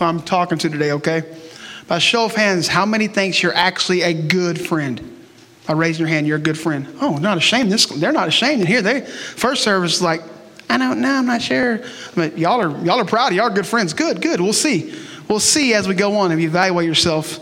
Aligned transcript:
who 0.00 0.06
I'm 0.06 0.20
talking 0.20 0.58
to 0.58 0.68
today, 0.68 0.92
okay? 0.92 1.22
By 1.86 1.98
show 1.98 2.24
of 2.24 2.34
hands, 2.34 2.66
how 2.66 2.86
many 2.86 3.06
thinks 3.06 3.42
you're 3.42 3.54
actually 3.54 4.02
a 4.02 4.14
good 4.14 4.60
friend? 4.60 5.18
By 5.66 5.74
raising 5.74 6.00
your 6.00 6.08
hand, 6.08 6.26
you're 6.26 6.38
a 6.38 6.40
good 6.40 6.58
friend. 6.58 6.88
Oh, 7.00 7.16
not 7.16 7.36
ashamed. 7.36 7.70
This, 7.70 7.86
they're 7.86 8.10
not 8.10 8.26
ashamed. 8.26 8.60
And 8.60 8.68
here, 8.68 8.82
they 8.82 9.02
first 9.02 9.62
service 9.62 10.00
like, 10.00 10.22
I 10.68 10.78
don't 10.78 11.00
know, 11.00 11.10
I'm 11.10 11.26
not 11.26 11.42
sure. 11.42 11.82
But 12.14 12.38
y'all 12.38 12.60
are 12.60 12.84
y'all 12.84 12.98
are 13.00 13.04
proud. 13.04 13.34
Y'all 13.34 13.46
are 13.46 13.50
good 13.50 13.66
friends. 13.66 13.92
Good, 13.92 14.22
good. 14.22 14.40
We'll 14.40 14.52
see. 14.52 14.94
We'll 15.28 15.40
see 15.40 15.74
as 15.74 15.86
we 15.86 15.94
go 15.94 16.16
on. 16.16 16.32
If 16.32 16.40
you 16.40 16.48
evaluate 16.48 16.86
yourself, 16.86 17.38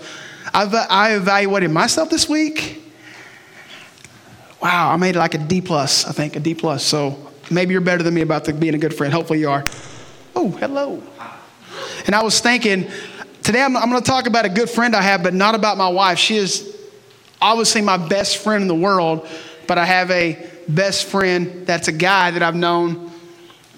I've, 0.53 0.75
I 0.75 1.15
evaluated 1.15 1.71
myself 1.71 2.11
this 2.11 2.29
week. 2.29 2.83
Wow, 4.61 4.91
I 4.91 4.97
made 4.97 5.15
like 5.15 5.35
a 5.35 5.39
D 5.39 5.61
plus. 5.61 6.07
I 6.07 6.13
think 6.13 6.37
a 6.37 6.41
D 6.41 6.55
plus. 6.55 6.83
So 6.83 7.31
maybe 7.51 7.73
you're 7.73 7.81
better 7.83 8.03
than 8.03 8.15
me 8.15 8.23
about 8.23 8.45
the, 8.45 8.53
being 8.53 8.75
a 8.75 8.79
good 8.79 8.95
friend. 8.95 9.13
Hopefully 9.13 9.41
you 9.41 9.51
are. 9.51 9.65
Oh, 10.35 10.51
hello. 10.51 11.03
And 12.07 12.15
I 12.15 12.23
was 12.23 12.41
thinking, 12.41 12.89
today 13.43 13.63
I'm, 13.63 13.77
I'm 13.77 13.91
going 13.91 14.03
to 14.03 14.11
talk 14.11 14.27
about 14.27 14.45
a 14.45 14.49
good 14.49 14.71
friend 14.71 14.95
I 14.95 15.03
have, 15.03 15.23
but 15.23 15.35
not 15.35 15.55
about 15.55 15.77
my 15.77 15.89
wife. 15.89 16.19
She 16.19 16.37
is 16.37 16.77
obviously 17.41 17.81
my 17.81 17.97
best 17.97 18.39
friend 18.39 18.63
in 18.63 18.69
the 18.69 18.75
world, 18.75 19.27
but 19.67 19.79
I 19.79 19.85
have 19.85 20.11
a 20.11 20.49
best 20.69 21.07
friend 21.07 21.67
that's 21.67 21.89
a 21.89 21.93
guy 21.93 22.31
that 22.31 22.43
I've 22.43 22.55
known, 22.55 23.11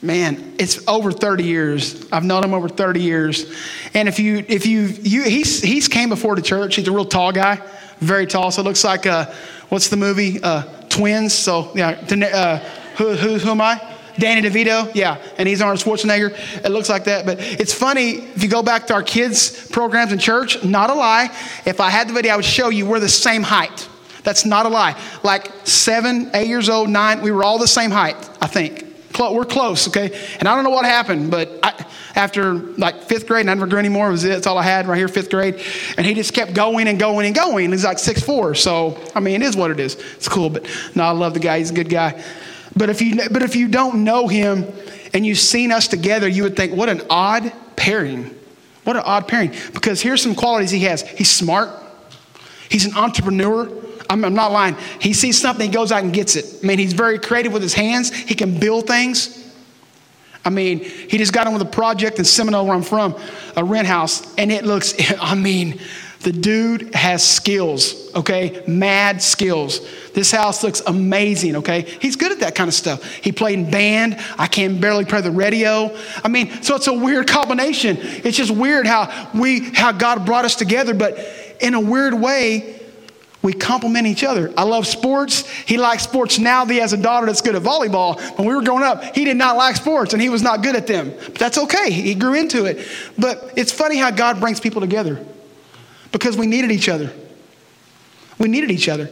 man, 0.03 0.55
it's 0.59 0.87
over 0.89 1.13
30 1.13 1.45
years. 1.45 2.11
I've 2.11 2.25
known 2.25 2.45
him 2.45 2.55
over 2.55 2.69
30 2.69 3.01
years. 3.01 3.57
And 3.95 4.09
if 4.09 4.19
you, 4.19 4.45
if 4.49 4.67
you, 4.67 4.83
you 5.03 5.23
he's, 5.23 5.63
he's 5.63 5.89
came 5.89 6.09
before 6.09 6.37
the 6.37 6.43
church. 6.43 6.77
He's 6.77 6.89
a 6.89 6.93
real 6.93 7.05
tall 7.05 7.33
guy, 7.33 7.63
very 7.99 8.27
tall. 8.27 8.51
So 8.51 8.63
it 8.63 8.65
looks 8.65 8.85
like, 8.85 9.07
uh, 9.07 9.33
what's 9.69 9.89
the 9.89 9.97
movie? 9.97 10.43
Uh, 10.43 10.63
twins. 10.89 11.33
So, 11.33 11.71
yeah, 11.75 11.91
uh, 11.91 12.59
who, 12.97 13.15
who, 13.15 13.39
who 13.39 13.51
am 13.51 13.61
I? 13.61 13.97
Danny 14.19 14.49
DeVito, 14.49 14.95
yeah, 14.95 15.19
and 15.39 15.49
he's 15.49 15.61
Arnold 15.63 15.81
Schwarzenegger. 15.81 16.65
It 16.65 16.71
looks 16.71 16.89
like 16.89 17.05
that. 17.05 17.27
But 17.27 17.39
it's 17.41 17.73
funny, 17.73 18.19
if 18.19 18.43
you 18.43 18.49
go 18.49 18.63
back 18.63 18.87
to 18.89 18.95
our 18.95 19.03
kids' 19.03 19.69
programs 19.69 20.13
in 20.13 20.19
church, 20.19 20.63
not 20.65 20.91
a 20.91 20.95
lie. 20.95 21.27
If 21.65 21.81
I 21.81 21.91
had 21.91 22.09
the 22.09 22.13
video, 22.13 22.33
I 22.33 22.37
would 22.37 22.45
show 22.45 22.69
you 22.69 22.87
we're 22.87 23.01
the 23.01 23.09
same 23.09 23.43
height. 23.43 23.89
That's 24.23 24.45
not 24.45 24.67
a 24.67 24.69
lie. 24.69 25.01
Like 25.23 25.51
seven, 25.65 26.31
eight 26.35 26.49
years 26.49 26.69
old, 26.69 26.91
nine, 26.91 27.23
we 27.23 27.31
were 27.31 27.45
all 27.45 27.59
the 27.59 27.69
same 27.69 27.91
height, 27.91 28.17
I 28.41 28.47
think. 28.47 28.87
We're 29.19 29.45
close, 29.45 29.87
okay? 29.89 30.19
And 30.39 30.49
I 30.49 30.55
don't 30.55 30.65
know 30.65 30.71
what 30.71 30.87
happened, 30.87 31.31
but 31.31 31.59
I, 31.63 31.85
after 32.15 32.55
like 32.55 33.03
fifth 33.03 33.27
grade, 33.27 33.47
I 33.47 33.55
never 33.55 33.67
grew 33.67 33.79
anymore. 33.79 34.11
Was 34.11 34.25
it? 34.25 34.29
That's 34.29 34.47
all 34.47 34.57
I 34.57 34.63
had 34.63 34.87
right 34.87 34.97
here, 34.97 35.09
fifth 35.09 35.29
grade. 35.29 35.61
And 35.99 36.07
he 36.07 36.15
just 36.15 36.33
kept 36.33 36.55
going 36.55 36.89
and 36.89 36.99
going 36.99 37.27
and 37.27 37.35
going. 37.35 37.71
He's 37.71 37.85
like 37.85 37.99
six 37.99 38.23
four, 38.23 38.55
so 38.55 38.99
I 39.15 39.21
mean, 39.21 39.43
it 39.43 39.45
is 39.45 39.57
what 39.57 39.71
it 39.71 39.79
is. 39.79 39.97
It's 40.17 40.27
cool, 40.27 40.49
but 40.49 40.67
no, 40.95 41.03
I 41.03 41.11
love 41.11 41.35
the 41.35 41.41
guy. 41.41 41.59
He's 41.59 41.71
a 41.71 41.75
good 41.75 41.91
guy. 41.91 42.23
But 42.81 42.89
if 42.89 43.03
you, 43.03 43.29
but 43.31 43.43
if 43.43 43.57
you 43.57 43.69
don't 43.69 44.05
know 44.05 44.27
him 44.27 44.65
and 45.13 45.27
you've 45.27 45.39
seen 45.39 45.71
us 45.71 45.87
together, 45.87 46.27
you 46.27 46.45
would 46.45 46.57
think, 46.57 46.75
what 46.75 46.89
an 46.89 47.03
odd 47.11 47.53
pairing. 47.77 48.35
What 48.85 48.97
an 48.97 49.03
odd 49.05 49.29
pairing. 49.29 49.53
Because 49.75 50.01
here's 50.01 50.23
some 50.23 50.35
qualities 50.35 50.71
he 50.71 50.81
has 50.85 51.03
he's 51.03 51.29
smart, 51.29 51.69
he's 52.71 52.87
an 52.87 52.97
entrepreneur. 52.97 53.71
I'm, 54.09 54.25
I'm 54.25 54.33
not 54.33 54.51
lying. 54.51 54.79
He 54.99 55.13
sees 55.13 55.39
something, 55.39 55.67
he 55.67 55.71
goes 55.71 55.93
out 55.93 56.05
and 56.05 56.11
gets 56.11 56.37
it. 56.37 56.65
I 56.65 56.67
mean, 56.67 56.79
he's 56.79 56.95
very 56.95 57.19
creative 57.19 57.53
with 57.53 57.61
his 57.61 57.75
hands, 57.75 58.15
he 58.15 58.35
can 58.35 58.59
build 58.59 58.87
things. 58.87 59.37
I 60.43 60.49
mean, 60.49 60.79
he 60.81 61.19
just 61.19 61.35
got 61.35 61.47
on 61.47 61.53
with 61.53 61.61
a 61.61 61.67
project 61.71 62.19
in 62.19 62.25
Seminole, 62.25 62.65
where 62.65 62.75
I'm 62.75 62.81
from, 62.81 63.15
a 63.59 63.63
rent 63.63 63.89
house, 63.89 64.35
and 64.37 64.51
it 64.51 64.65
looks, 64.65 64.95
I 65.21 65.35
mean, 65.35 65.79
the 66.21 66.33
dude 66.33 66.95
has 66.95 67.27
skills, 67.27 68.15
okay? 68.15 68.63
Mad 68.67 69.23
skills. 69.23 69.81
This 70.13 70.31
house 70.31 70.63
looks 70.63 70.83
amazing, 70.87 71.57
okay? 71.57 71.83
He's 71.83 72.17
good 72.17 72.31
at 72.31 72.41
that 72.41 72.55
kind 72.55 72.69
of 72.69 72.75
stuff. 72.75 73.03
He 73.15 73.33
played 73.33 73.59
in 73.59 73.71
band. 73.71 74.19
I 74.39 74.47
can 74.47 74.81
barely 74.81 75.07
play 75.07 75.23
the 75.23 75.31
radio. 75.31 75.97
I 76.23 76.29
mean, 76.29 76.63
so 76.63 76.77
it's 76.77 76.89
a 76.89 76.93
weird 76.93 77.27
combination. 77.27 77.97
It's 78.01 78.37
just 78.37 78.51
weird 78.51 78.87
how 78.87 79.31
we 79.35 79.71
how 79.71 79.93
God 79.93 80.27
brought 80.27 80.45
us 80.45 80.57
together, 80.57 80.93
but 80.93 81.19
in 81.61 81.73
a 81.73 81.81
weird 81.81 82.13
way, 82.13 82.79
we 83.43 83.55
complement 83.55 84.07
each 84.07 84.23
other. 84.23 84.53
I 84.59 84.65
love 84.65 84.87
sports. 84.87 85.49
He 85.49 85.79
likes 85.79 86.03
sports 86.03 86.39
now 86.39 86.67
that 86.67 86.73
he 86.75 86.81
has 86.81 86.93
a 86.93 86.99
daughter 86.99 87.25
that's 87.25 87.41
good 87.41 87.55
at 87.55 87.63
volleyball. 87.63 88.21
When 88.37 88.47
we 88.47 88.55
were 88.55 88.63
growing 88.63 88.83
up, 88.83 89.17
he 89.17 89.25
did 89.25 89.39
not 89.39 89.57
like 89.57 89.77
sports 89.77 90.13
and 90.13 90.21
he 90.21 90.29
was 90.29 90.43
not 90.43 90.63
good 90.63 90.77
at 90.77 90.87
them. 90.87 91.15
But 91.17 91.37
that's 91.37 91.57
okay. 91.57 91.91
He 91.91 92.15
grew 92.15 92.35
into 92.35 92.67
it. 92.67 92.87
But 93.19 93.55
it's 93.57 93.73
funny 93.73 93.97
how 93.97 94.11
God 94.11 94.41
brings 94.41 94.61
people 94.61 94.83
together 94.83 95.25
because 96.13 96.37
we 96.37 96.47
needed 96.47 96.71
each 96.71 96.89
other. 96.89 97.13
We 98.39 98.49
needed 98.49 98.71
each 98.71 98.89
other. 98.89 99.11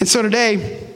And 0.00 0.08
so 0.08 0.22
today, 0.22 0.86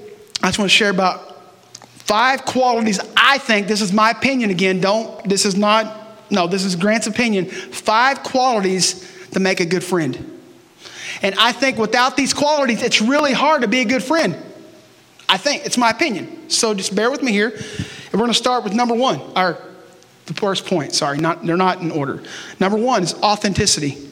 I 0.43 0.49
just 0.49 0.59
want 0.59 0.71
to 0.71 0.77
share 0.77 0.91
about 0.91 1.37
five 1.79 2.45
qualities 2.45 3.01
I 3.17 3.39
think, 3.39 3.67
this 3.67 3.81
is 3.81 3.93
my 3.93 4.11
opinion 4.11 4.51
again, 4.51 4.81
don't, 4.81 5.29
this 5.29 5.45
is 5.45 5.57
not, 5.57 6.31
no, 6.31 6.47
this 6.47 6.65
is 6.65 6.77
Grant's 6.77 7.07
opinion. 7.07 7.47
Five 7.47 8.23
qualities 8.23 9.29
to 9.33 9.41
make 9.41 9.61
a 9.61 9.67
good 9.67 9.83
friend. 9.83 10.39
And 11.23 11.35
I 11.37 11.53
think 11.53 11.79
without 11.79 12.17
these 12.17 12.33
qualities, 12.33 12.83
it's 12.83 13.01
really 13.01 13.33
hard 13.33 13.63
to 13.63 13.69
be 13.69 13.81
a 13.81 13.85
good 13.85 14.05
friend. 14.05 14.37
I 15.29 15.37
think, 15.37 15.67
it's 15.67 15.77
my 15.77 15.91
opinion. 15.91 16.49
So 16.49 16.75
just 16.75 16.95
bear 16.95 17.11
with 17.11 17.23
me 17.23 17.33
here. 17.33 17.49
And 17.49 18.13
we're 18.13 18.19
going 18.21 18.31
to 18.31 18.35
start 18.35 18.63
with 18.63 18.75
number 18.75 18.95
one, 18.95 19.21
or 19.35 19.59
the 20.27 20.35
first 20.35 20.67
point, 20.67 20.95
sorry, 20.95 21.19
not, 21.19 21.45
they're 21.45 21.57
not 21.57 21.81
in 21.81 21.91
order. 21.91 22.23
Number 22.61 22.79
one 22.79 23.03
is 23.03 23.15
authenticity. 23.15 24.06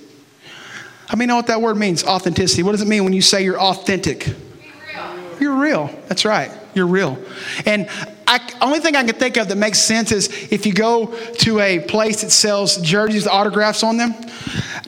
How 1.08 1.16
many 1.16 1.28
know 1.28 1.36
what 1.36 1.48
that 1.48 1.60
word 1.60 1.76
means? 1.76 2.04
Authenticity. 2.04 2.62
What 2.62 2.72
does 2.72 2.82
it 2.82 2.88
mean 2.88 3.04
when 3.04 3.12
you 3.12 3.22
say 3.22 3.44
you're 3.44 3.60
authentic? 3.60 4.26
Real. 4.26 5.38
You're 5.40 5.56
real. 5.56 5.90
That's 6.08 6.24
right. 6.24 6.50
You're 6.74 6.86
real. 6.86 7.18
And 7.66 7.88
I, 8.26 8.40
only 8.60 8.80
thing 8.80 8.96
I 8.96 9.04
can 9.04 9.14
think 9.14 9.36
of 9.36 9.48
that 9.48 9.56
makes 9.56 9.78
sense 9.78 10.10
is 10.10 10.28
if 10.50 10.66
you 10.66 10.72
go 10.72 11.14
to 11.40 11.60
a 11.60 11.80
place 11.80 12.22
that 12.22 12.30
sells 12.30 12.78
jerseys, 12.78 13.24
with 13.24 13.32
autographs 13.32 13.82
on 13.82 13.96
them. 13.96 14.14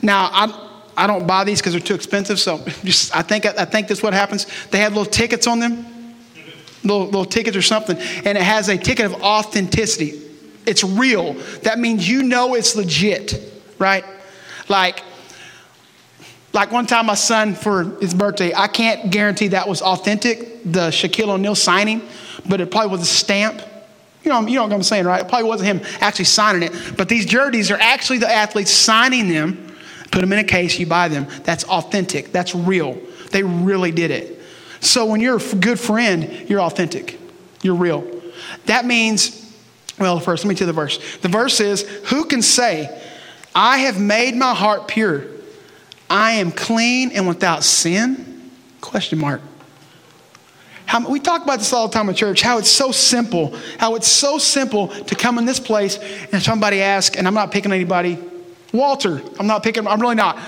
Now, 0.01 0.29
I, 0.31 0.67
I 0.97 1.07
don't 1.07 1.27
buy 1.27 1.43
these 1.43 1.59
because 1.59 1.73
they're 1.73 1.81
too 1.81 1.93
expensive. 1.95 2.39
So 2.39 2.57
just, 2.83 3.15
I 3.15 3.21
think 3.21 3.45
I 3.45 3.65
think 3.65 3.87
that's 3.87 4.01
what 4.01 4.13
happens. 4.13 4.47
They 4.71 4.79
have 4.79 4.93
little 4.93 5.11
tickets 5.11 5.45
on 5.45 5.59
them, 5.59 5.85
little, 6.83 7.05
little 7.05 7.25
tickets 7.25 7.55
or 7.55 7.61
something, 7.61 7.97
and 7.97 8.37
it 8.37 8.43
has 8.43 8.69
a 8.69 8.77
ticket 8.77 9.05
of 9.05 9.13
authenticity. 9.21 10.21
It's 10.65 10.83
real. 10.83 11.33
That 11.63 11.79
means 11.79 12.09
you 12.09 12.23
know 12.23 12.55
it's 12.55 12.75
legit, 12.75 13.39
right? 13.79 14.03
Like 14.67 15.03
like 16.53 16.71
one 16.71 16.87
time, 16.87 17.05
my 17.05 17.15
son 17.15 17.55
for 17.55 17.83
his 17.99 18.13
birthday, 18.13 18.53
I 18.53 18.67
can't 18.67 19.11
guarantee 19.11 19.49
that 19.49 19.67
was 19.67 19.81
authentic, 19.81 20.63
the 20.63 20.89
Shaquille 20.89 21.29
O'Neal 21.29 21.55
signing, 21.55 22.01
but 22.47 22.61
it 22.61 22.71
probably 22.71 22.91
was 22.91 23.01
a 23.01 23.05
stamp. 23.05 23.61
You 24.23 24.31
know, 24.31 24.41
you 24.41 24.55
know 24.55 24.63
what 24.63 24.73
I'm 24.73 24.83
saying, 24.83 25.05
right? 25.05 25.21
It 25.21 25.27
probably 25.27 25.47
wasn't 25.47 25.67
him 25.67 26.01
actually 26.01 26.25
signing 26.25 26.63
it, 26.63 26.97
but 26.97 27.09
these 27.09 27.25
jerseys 27.25 27.71
are 27.71 27.79
actually 27.79 28.17
the 28.19 28.31
athletes 28.31 28.71
signing 28.71 29.29
them. 29.29 29.75
Put 30.11 30.21
them 30.21 30.33
in 30.33 30.39
a 30.39 30.43
case, 30.43 30.79
you 30.79 30.85
buy 30.85 31.09
them. 31.09 31.27
That's 31.43 31.63
authentic. 31.65 32.31
That's 32.31 32.55
real. 32.55 32.97
They 33.31 33.43
really 33.43 33.91
did 33.91 34.11
it. 34.11 34.41
So 34.79 35.05
when 35.05 35.19
you're 35.19 35.37
a 35.37 35.55
good 35.55 35.79
friend, 35.79 36.49
you're 36.49 36.61
authentic. 36.61 37.19
You're 37.61 37.75
real. 37.75 38.21
That 38.65 38.85
means, 38.85 39.53
well, 39.99 40.19
first, 40.19 40.43
let 40.43 40.49
me 40.49 40.55
tell 40.55 40.67
you 40.67 40.73
the 40.73 40.75
verse. 40.75 41.17
The 41.17 41.27
verse 41.27 41.59
is, 41.59 41.81
Who 42.09 42.25
can 42.25 42.41
say, 42.41 43.01
I 43.53 43.79
have 43.79 43.99
made 43.99 44.35
my 44.35 44.53
heart 44.53 44.87
pure? 44.87 45.36
I 46.09 46.33
am 46.33 46.51
clean 46.51 47.11
and 47.11 47.27
without 47.27 47.63
sin? 47.63 48.51
Question 48.81 49.19
mark. 49.19 49.41
How, 50.85 51.07
we 51.07 51.19
talk 51.19 51.43
about 51.43 51.59
this 51.59 51.73
all 51.73 51.89
the 51.89 51.93
time 51.93 52.07
in 52.07 52.15
church, 52.15 52.41
how 52.41 52.59
it's 52.59 52.69
so 52.69 52.91
simple, 52.91 53.53
how 53.77 53.95
it's 53.95 54.07
so 54.07 54.37
simple 54.37 54.87
to 54.87 55.15
come 55.15 55.37
in 55.37 55.45
this 55.45 55.59
place 55.59 55.97
and 56.31 56.41
somebody 56.41 56.81
ask, 56.81 57.17
and 57.17 57.27
I'm 57.27 57.33
not 57.33 57.51
picking 57.51 57.73
anybody, 57.73 58.17
Walter, 58.71 59.21
I'm 59.37 59.47
not 59.47 59.63
picking, 59.63 59.85
I'm 59.85 59.99
really 59.99 60.15
not. 60.15 60.39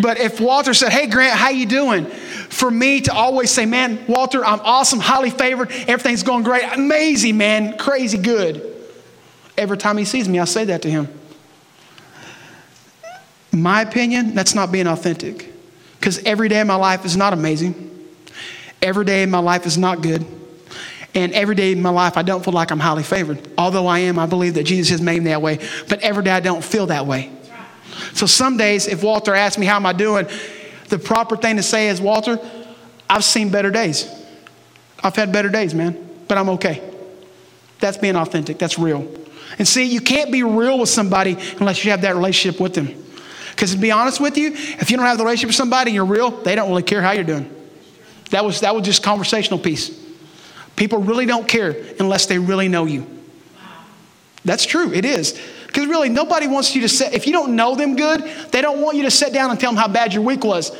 But 0.00 0.18
if 0.18 0.40
Walter 0.40 0.72
said, 0.72 0.90
hey 0.90 1.08
Grant, 1.08 1.36
how 1.36 1.50
you 1.50 1.66
doing? 1.66 2.06
For 2.06 2.70
me 2.70 3.00
to 3.02 3.12
always 3.12 3.50
say, 3.50 3.66
man, 3.66 4.06
Walter, 4.06 4.44
I'm 4.44 4.60
awesome, 4.60 5.00
highly 5.00 5.30
favored, 5.30 5.72
everything's 5.72 6.22
going 6.22 6.44
great, 6.44 6.62
amazing, 6.72 7.36
man, 7.36 7.76
crazy 7.76 8.18
good. 8.18 8.68
Every 9.58 9.78
time 9.78 9.96
he 9.96 10.04
sees 10.04 10.28
me, 10.28 10.38
I 10.38 10.44
say 10.44 10.66
that 10.66 10.82
to 10.82 10.90
him 10.90 11.08
my 13.52 13.82
opinion, 13.82 14.34
that's 14.34 14.54
not 14.54 14.72
being 14.72 14.86
authentic. 14.86 15.52
Because 15.98 16.22
every 16.24 16.48
day 16.48 16.60
of 16.60 16.66
my 16.66 16.74
life 16.74 17.04
is 17.04 17.16
not 17.16 17.32
amazing. 17.32 17.90
Every 18.80 19.04
day 19.04 19.22
of 19.22 19.30
my 19.30 19.38
life 19.38 19.66
is 19.66 19.78
not 19.78 20.02
good. 20.02 20.24
And 21.14 21.32
every 21.32 21.54
day 21.54 21.72
in 21.72 21.82
my 21.82 21.90
life, 21.90 22.16
I 22.16 22.22
don't 22.22 22.42
feel 22.42 22.54
like 22.54 22.70
I'm 22.70 22.80
highly 22.80 23.02
favored. 23.02 23.46
Although 23.58 23.86
I 23.86 24.00
am, 24.00 24.18
I 24.18 24.26
believe 24.26 24.54
that 24.54 24.64
Jesus 24.64 24.88
has 24.90 25.02
made 25.02 25.22
me 25.22 25.30
that 25.30 25.42
way. 25.42 25.58
But 25.88 26.00
every 26.00 26.24
day, 26.24 26.30
I 26.30 26.40
don't 26.40 26.64
feel 26.64 26.86
that 26.86 27.06
way. 27.06 27.30
So 28.14 28.26
some 28.26 28.56
days, 28.56 28.86
if 28.88 29.02
Walter 29.02 29.34
asks 29.34 29.58
me, 29.58 29.66
How 29.66 29.76
am 29.76 29.86
I 29.86 29.92
doing? 29.92 30.26
the 30.92 30.98
proper 30.98 31.38
thing 31.38 31.56
to 31.56 31.62
say 31.62 31.88
is, 31.88 32.00
Walter, 32.02 32.38
I've 33.08 33.24
seen 33.24 33.48
better 33.48 33.70
days. 33.70 34.06
I've 35.02 35.16
had 35.16 35.32
better 35.32 35.48
days, 35.48 35.74
man, 35.74 35.96
but 36.28 36.36
I'm 36.36 36.50
okay. 36.50 36.82
That's 37.80 37.96
being 37.96 38.14
authentic. 38.14 38.58
That's 38.58 38.78
real. 38.78 39.10
And 39.58 39.66
see, 39.66 39.84
you 39.84 40.00
can't 40.00 40.30
be 40.30 40.42
real 40.42 40.78
with 40.78 40.90
somebody 40.90 41.36
unless 41.58 41.84
you 41.84 41.90
have 41.90 42.02
that 42.02 42.14
relationship 42.14 42.60
with 42.60 42.74
them. 42.74 43.02
Because 43.52 43.72
to 43.72 43.78
be 43.78 43.90
honest 43.90 44.20
with 44.20 44.36
you, 44.36 44.52
if 44.52 44.90
you 44.90 44.96
don't 44.96 45.06
have 45.06 45.18
the 45.18 45.24
relationship 45.24 45.48
with 45.48 45.56
somebody 45.56 45.90
and 45.90 45.94
you're 45.94 46.04
real, 46.04 46.30
they 46.30 46.54
don't 46.54 46.68
really 46.68 46.82
care 46.82 47.00
how 47.00 47.12
you're 47.12 47.22
doing. 47.22 47.48
That 48.30 48.44
was, 48.44 48.60
that 48.60 48.74
was 48.74 48.84
just 48.84 49.02
conversational 49.02 49.58
piece. 49.58 50.02
People 50.74 50.98
really 50.98 51.26
don't 51.26 51.46
care 51.46 51.76
unless 52.00 52.26
they 52.26 52.38
really 52.38 52.68
know 52.68 52.86
you. 52.86 53.06
That's 54.44 54.64
true, 54.64 54.92
it 54.92 55.04
is. 55.04 55.38
Because 55.66 55.86
really, 55.86 56.08
nobody 56.08 56.46
wants 56.46 56.74
you 56.74 56.82
to 56.82 56.88
sit, 56.88 57.14
if 57.14 57.26
you 57.26 57.32
don't 57.32 57.54
know 57.56 57.74
them 57.76 57.94
good, 57.94 58.22
they 58.50 58.60
don't 58.60 58.80
want 58.80 58.96
you 58.96 59.04
to 59.04 59.10
sit 59.10 59.32
down 59.32 59.50
and 59.50 59.60
tell 59.60 59.70
them 59.70 59.78
how 59.78 59.88
bad 59.88 60.12
your 60.12 60.22
week 60.22 60.44
was. 60.44 60.76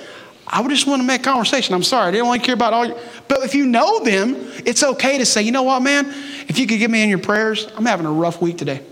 I 0.47 0.67
just 0.69 0.87
want 0.87 1.01
to 1.01 1.07
make 1.07 1.23
conversation. 1.23 1.75
I'm 1.75 1.83
sorry, 1.83 2.11
they 2.11 2.19
don't 2.19 2.27
want 2.27 2.43
to 2.43 2.47
care 2.47 2.55
about 2.55 2.73
all 2.73 2.85
your, 2.85 2.99
but 3.29 3.43
if 3.43 3.55
you 3.55 3.67
know 3.67 4.01
them, 4.01 4.35
it's 4.67 4.83
okay 4.83 5.19
to 5.19 5.25
say, 5.25 5.43
you 5.43 5.53
know 5.53 5.63
what, 5.63 5.81
man, 5.81 6.07
if 6.49 6.59
you 6.59 6.67
could 6.67 6.79
get 6.79 6.91
me 6.91 7.03
in 7.03 7.09
your 7.09 7.21
prayers, 7.21 7.69
I'm 7.77 7.87
having 7.87 8.07
a 8.07 8.13
rough 8.13 8.43
week 8.43 8.59
today. 8.59 8.83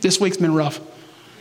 This 0.00 0.20
week's 0.20 0.36
been 0.36 0.54
rough. 0.54 0.80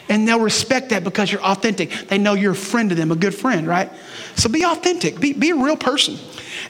And 0.09 0.27
they'll 0.27 0.39
respect 0.39 0.89
that 0.89 1.03
because 1.03 1.31
you're 1.31 1.41
authentic. 1.41 1.91
They 2.07 2.17
know 2.17 2.33
you're 2.33 2.53
a 2.53 2.55
friend 2.55 2.89
to 2.89 2.95
them, 2.95 3.11
a 3.11 3.15
good 3.15 3.35
friend, 3.35 3.67
right? 3.67 3.91
So 4.35 4.49
be 4.49 4.63
authentic, 4.63 5.19
be, 5.19 5.33
be 5.33 5.49
a 5.49 5.55
real 5.55 5.75
person. 5.75 6.17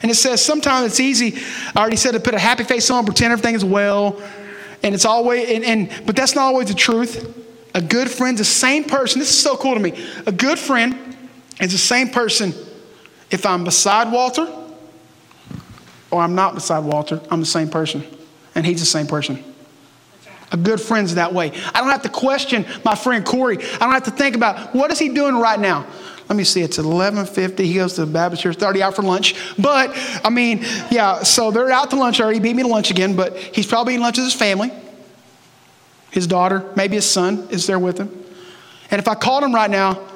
And 0.02 0.10
it 0.10 0.16
says 0.16 0.44
sometimes 0.44 0.86
it's 0.86 1.00
easy, 1.00 1.40
I 1.74 1.80
already 1.80 1.96
said 1.96 2.12
to 2.12 2.20
put 2.20 2.34
a 2.34 2.38
happy 2.38 2.64
face 2.64 2.90
on, 2.90 3.04
pretend 3.04 3.32
everything 3.32 3.54
is 3.54 3.64
well. 3.64 4.20
And 4.82 4.94
it's 4.94 5.04
always, 5.04 5.48
and, 5.50 5.64
and 5.64 6.06
but 6.06 6.16
that's 6.16 6.34
not 6.34 6.44
always 6.44 6.68
the 6.68 6.74
truth. 6.74 7.36
A 7.74 7.80
good 7.80 8.10
friend's 8.10 8.40
the 8.40 8.44
same 8.44 8.84
person. 8.84 9.20
This 9.20 9.30
is 9.30 9.40
so 9.40 9.56
cool 9.56 9.74
to 9.74 9.80
me. 9.80 9.92
A 10.26 10.32
good 10.32 10.58
friend 10.58 11.16
is 11.60 11.72
the 11.72 11.78
same 11.78 12.08
person 12.10 12.52
if 13.30 13.44
I'm 13.44 13.64
beside 13.64 14.10
Walter 14.12 14.48
or 16.10 16.22
I'm 16.22 16.34
not 16.34 16.54
beside 16.54 16.80
Walter, 16.80 17.20
I'm 17.30 17.40
the 17.40 17.46
same 17.46 17.68
person. 17.68 18.04
And 18.54 18.64
he's 18.64 18.80
the 18.80 18.86
same 18.86 19.06
person. 19.06 19.44
A 20.50 20.56
good 20.56 20.80
friend's 20.80 21.14
that 21.16 21.34
way. 21.34 21.52
I 21.74 21.80
don't 21.80 21.90
have 21.90 22.02
to 22.02 22.08
question 22.08 22.64
my 22.84 22.94
friend 22.94 23.24
Corey. 23.24 23.58
I 23.58 23.78
don't 23.78 23.92
have 23.92 24.04
to 24.04 24.10
think 24.10 24.34
about 24.34 24.74
what 24.74 24.90
is 24.90 24.98
he 24.98 25.10
doing 25.10 25.36
right 25.36 25.60
now. 25.60 25.86
Let 26.28 26.36
me 26.36 26.44
see, 26.44 26.60
it's 26.60 26.76
11.50. 26.76 27.58
He 27.60 27.74
goes 27.74 27.94
to 27.94 28.04
the 28.04 28.12
Baptist 28.12 28.42
church, 28.42 28.56
30 28.56 28.82
out 28.82 28.96
for 28.96 29.02
lunch. 29.02 29.34
But, 29.58 29.92
I 30.22 30.28
mean, 30.28 30.60
yeah, 30.90 31.22
so 31.22 31.50
they're 31.50 31.70
out 31.70 31.90
to 31.90 31.96
lunch 31.96 32.20
already. 32.20 32.38
Beat 32.38 32.54
me 32.54 32.62
to 32.62 32.68
lunch 32.68 32.90
again, 32.90 33.16
but 33.16 33.36
he's 33.36 33.66
probably 33.66 33.94
eating 33.94 34.02
lunch 34.02 34.18
with 34.18 34.26
his 34.26 34.34
family. 34.34 34.70
His 36.10 36.26
daughter, 36.26 36.70
maybe 36.76 36.96
his 36.96 37.08
son 37.08 37.48
is 37.50 37.66
there 37.66 37.78
with 37.78 37.98
him. 37.98 38.08
And 38.90 38.98
if 38.98 39.08
I 39.08 39.14
called 39.14 39.42
him 39.42 39.54
right 39.54 39.70
now, 39.70 40.06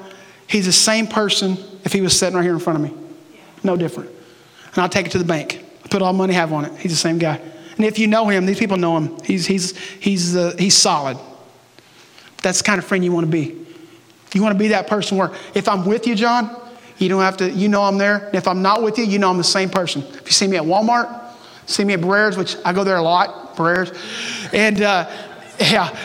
he's 0.47 0.67
the 0.67 0.73
same 0.73 1.07
person 1.07 1.57
if 1.85 1.93
he 1.93 2.01
was 2.03 2.19
sitting 2.19 2.37
right 2.37 2.43
here 2.43 2.55
in 2.55 2.59
front 2.59 2.83
of 2.83 2.91
me. 2.91 2.95
No 3.63 3.77
different. 3.77 4.11
And 4.75 4.79
I'll 4.79 4.89
take 4.89 5.07
it 5.07 5.13
to 5.13 5.19
the 5.19 5.25
bank. 5.25 5.65
I 5.85 5.89
put 5.89 6.03
all 6.03 6.13
the 6.13 6.19
money 6.19 6.35
I 6.35 6.37
have 6.37 6.53
on 6.53 6.65
it. 6.65 6.79
He's 6.79 6.93
the 6.93 6.99
same 6.99 7.19
guy. 7.19 7.41
And 7.77 7.85
if 7.85 7.99
you 7.99 8.07
know 8.07 8.29
him, 8.29 8.47
these 8.47 8.59
people 8.59 8.77
know 8.77 8.97
him. 8.97 9.19
He's, 9.25 9.47
he's, 9.47 9.77
he's, 9.77 10.37
uh, 10.37 10.55
he's 10.59 10.77
solid. 10.77 11.19
That's 12.43 12.59
the 12.59 12.65
kind 12.65 12.79
of 12.79 12.85
friend 12.85 13.05
you 13.05 13.13
want 13.13 13.27
to 13.27 13.31
be. 13.31 13.59
You 14.35 14.43
want 14.43 14.55
to 14.55 14.59
be 14.59 14.69
that 14.69 14.87
person 14.87 15.19
where 15.19 15.31
if 15.55 15.69
I'm 15.69 15.85
with 15.87 16.07
you, 16.07 16.15
John, 16.15 16.59
you 16.99 17.09
don't 17.09 17.21
have 17.21 17.37
to, 17.39 17.51
you 17.51 17.69
know 17.69 17.83
I'm 17.83 17.99
there. 17.99 18.27
And 18.27 18.35
if 18.35 18.49
I'm 18.49 18.63
not 18.63 18.83
with 18.83 18.99
you, 18.99 19.05
you 19.05 19.19
know 19.19 19.31
I'm 19.31 19.39
the 19.39 19.45
same 19.45 19.69
person. 19.69 20.03
If 20.03 20.27
you 20.27 20.33
see 20.33 20.47
me 20.47 20.57
at 20.57 20.63
Walmart, 20.63 21.21
see 21.67 21.85
me 21.85 21.95
at 21.95 22.01
Barrera's, 22.01 22.37
which 22.37 22.57
I 22.65 22.73
go 22.73 22.85
there 22.85 22.97
a 22.97 23.03
lot, 23.03 23.57
Barrera's. 23.57 23.93
And 24.53 24.81
uh, 24.81 25.11
yeah, 25.59 25.97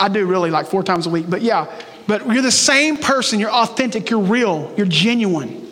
I 0.00 0.08
do 0.08 0.26
really 0.26 0.50
like 0.50 0.66
four 0.66 0.82
times 0.82 1.06
a 1.06 1.10
week. 1.10 1.26
But 1.28 1.42
yeah, 1.42 1.70
but 2.06 2.26
you're 2.26 2.42
the 2.42 2.50
same 2.50 2.96
person. 2.96 3.38
You're 3.38 3.52
authentic. 3.52 4.10
You're 4.10 4.20
real. 4.20 4.72
You're 4.76 4.86
genuine. 4.86 5.70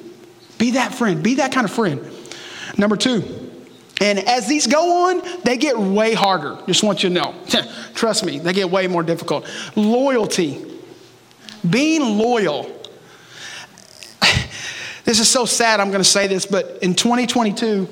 Be 0.59 0.73
that 0.73 0.95
friend. 0.95 1.23
Be 1.23 1.37
that 1.37 1.53
kind 1.53 1.65
of 1.65 1.73
friend. 1.73 2.01
Number 2.77 2.97
two, 2.97 3.50
and 4.00 4.19
as 4.19 4.47
these 4.49 4.67
go 4.67 5.08
on, 5.08 5.23
they 5.44 5.58
get 5.58 5.79
way 5.79 6.14
harder. 6.14 6.58
Just 6.67 6.82
want 6.82 7.02
you 7.02 7.11
to 7.11 7.14
know. 7.14 7.35
Trust 7.94 8.25
me, 8.25 8.38
they 8.38 8.55
get 8.55 8.70
way 8.70 8.87
more 8.87 9.02
difficult. 9.02 9.47
Loyalty. 9.76 10.64
Being 11.69 12.19
loyal. 12.19 12.76
This 15.02 15.19
is 15.19 15.29
so 15.29 15.44
sad, 15.44 15.81
I'm 15.81 15.88
going 15.88 16.02
to 16.02 16.08
say 16.08 16.29
this, 16.29 16.47
but 16.47 16.79
in 16.82 16.94
2022, 16.94 17.88